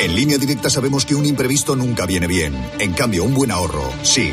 En 0.00 0.16
línea 0.16 0.38
directa 0.38 0.70
sabemos 0.70 1.04
que 1.04 1.14
un 1.14 1.26
imprevisto 1.26 1.76
nunca 1.76 2.06
viene 2.06 2.26
bien. 2.26 2.54
En 2.78 2.94
cambio, 2.94 3.24
un 3.24 3.34
buen 3.34 3.50
ahorro, 3.50 3.84
sí. 4.02 4.32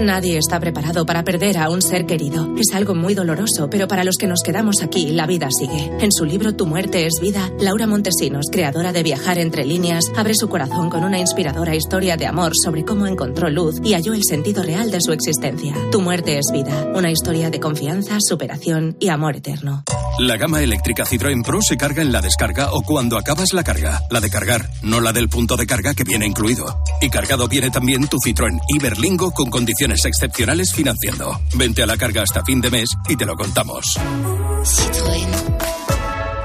Nadie 0.00 0.38
está 0.38 0.58
preparado 0.58 1.04
para 1.06 1.22
perder 1.22 1.58
a 1.58 1.68
un 1.68 1.82
ser 1.82 2.06
querido. 2.06 2.48
Es 2.56 2.74
algo 2.74 2.94
muy 2.94 3.14
doloroso, 3.14 3.68
pero 3.70 3.86
para 3.86 4.04
los 4.04 4.16
que 4.16 4.26
nos 4.26 4.40
quedamos 4.42 4.82
aquí, 4.82 5.12
la 5.12 5.26
vida 5.26 5.48
sigue. 5.56 5.92
En 6.00 6.10
su 6.10 6.24
libro 6.24 6.54
Tu 6.54 6.66
muerte 6.66 7.06
es 7.06 7.20
vida, 7.20 7.50
Laura 7.60 7.86
Montesinos, 7.86 8.46
creadora 8.50 8.92
de 8.92 9.02
Viajar 9.02 9.38
entre 9.38 9.64
líneas, 9.64 10.04
abre 10.16 10.34
su 10.34 10.48
corazón 10.48 10.90
con 10.90 11.04
una 11.04 11.18
inspiradora 11.18 11.74
historia 11.76 12.16
de 12.16 12.26
amor 12.26 12.52
sobre 12.56 12.84
cómo 12.84 13.06
encontró 13.06 13.50
luz 13.50 13.80
y 13.84 13.92
halló 13.92 14.14
el 14.14 14.24
sentido 14.24 14.62
real 14.62 14.90
de 14.90 15.00
su 15.00 15.12
existencia. 15.12 15.74
Tu 15.92 16.00
muerte 16.00 16.38
es 16.38 16.46
vida, 16.52 16.90
una 16.94 17.10
historia 17.10 17.50
de 17.50 17.60
confianza, 17.60 18.18
superación 18.20 18.96
y 18.98 19.08
amor 19.08 19.36
eterno. 19.36 19.84
La 20.18 20.36
gama 20.36 20.62
eléctrica 20.62 21.04
Citroën 21.04 21.44
Pro 21.44 21.60
se 21.62 21.76
carga 21.76 22.02
en 22.02 22.12
la 22.12 22.20
descarga 22.20 22.72
o 22.72 22.82
cuando 22.82 23.18
acabas 23.18 23.52
la 23.52 23.64
carga. 23.64 24.00
La 24.10 24.20
de 24.20 24.30
cargar, 24.30 24.68
no 24.82 25.00
la 25.00 25.12
del 25.12 25.28
punto 25.28 25.56
de 25.56 25.66
carga 25.66 25.94
que 25.94 26.04
viene 26.04 26.26
incluido. 26.26 26.82
Y 27.00 27.08
cargado 27.08 27.48
viene 27.48 27.70
también 27.70 28.06
tu 28.08 28.18
Citroën 28.18 28.58
Iberlingo 28.68 29.30
con 29.32 29.48
condiciones 29.48 29.81
excepcionales 29.90 30.72
financiando. 30.72 31.40
Vente 31.54 31.82
a 31.82 31.86
la 31.86 31.96
carga 31.96 32.22
hasta 32.22 32.44
fin 32.44 32.60
de 32.60 32.70
mes 32.70 32.90
y 33.08 33.16
te 33.16 33.26
lo 33.26 33.36
contamos. 33.36 33.98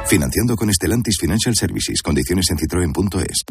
Financiando 0.07 0.55
con 0.55 0.69
Estelantis 0.69 1.17
Financial 1.19 1.53
Services. 1.53 2.01
Condiciones 2.01 2.49
en 2.49 2.57
citroen.es. 2.57 3.43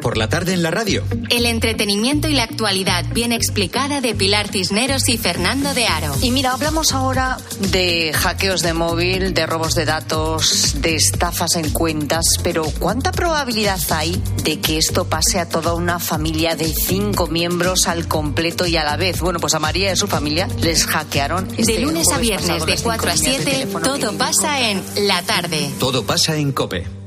Por 0.00 0.16
la 0.16 0.28
tarde 0.28 0.52
en 0.52 0.62
la 0.62 0.70
radio. 0.70 1.02
El 1.30 1.46
entretenimiento 1.46 2.28
y 2.28 2.34
la 2.34 2.44
actualidad 2.44 3.04
bien 3.12 3.32
explicada 3.32 4.00
de 4.00 4.14
Pilar 4.14 4.46
Cisneros 4.48 5.08
y 5.08 5.18
Fernando 5.18 5.74
de 5.74 5.86
Aro. 5.86 6.14
Y 6.22 6.30
mira, 6.30 6.52
hablamos 6.52 6.92
ahora 6.92 7.38
de 7.72 8.12
hackeos 8.12 8.62
de 8.62 8.72
móvil, 8.72 9.34
de 9.34 9.46
robos 9.46 9.74
de 9.74 9.84
datos, 9.84 10.76
de 10.80 10.94
estafas 10.94 11.56
en 11.56 11.70
cuentas, 11.70 12.38
pero 12.42 12.64
¿cuánta 12.78 13.10
probabilidad 13.10 13.80
hay 13.90 14.22
de 14.44 14.60
que 14.60 14.78
esto 14.78 15.08
pase 15.08 15.40
a 15.40 15.48
toda 15.48 15.74
una 15.74 15.98
familia 15.98 16.54
de 16.54 16.72
cinco 16.72 17.26
miembros 17.26 17.88
al 17.88 18.06
completo 18.06 18.66
y 18.66 18.76
a 18.76 18.84
la 18.84 18.96
vez? 18.96 19.20
Bueno, 19.20 19.40
pues 19.40 19.54
a 19.54 19.58
María 19.58 19.92
y 19.92 19.96
su 19.96 20.06
familia 20.06 20.46
les 20.60 20.86
hackearon. 20.86 21.48
de 21.48 21.62
este 21.62 21.80
lunes 21.80 22.06
a 22.12 22.18
viernes 22.18 22.64
de 22.64 22.70
las 22.70 22.80
cinco 22.80 22.90
4 22.96 23.10
a 23.10 23.14
líneas 23.14 23.38
de 23.38 23.44
7, 23.44 23.50
teléfono 23.50 23.86
todo 23.86 24.12
pasa 24.16 24.70
en 24.70 24.82
La 25.08 25.22
Tarde. 25.22 25.72
Pasa 26.04 26.36
en 26.36 26.52
Cope. 26.52 27.05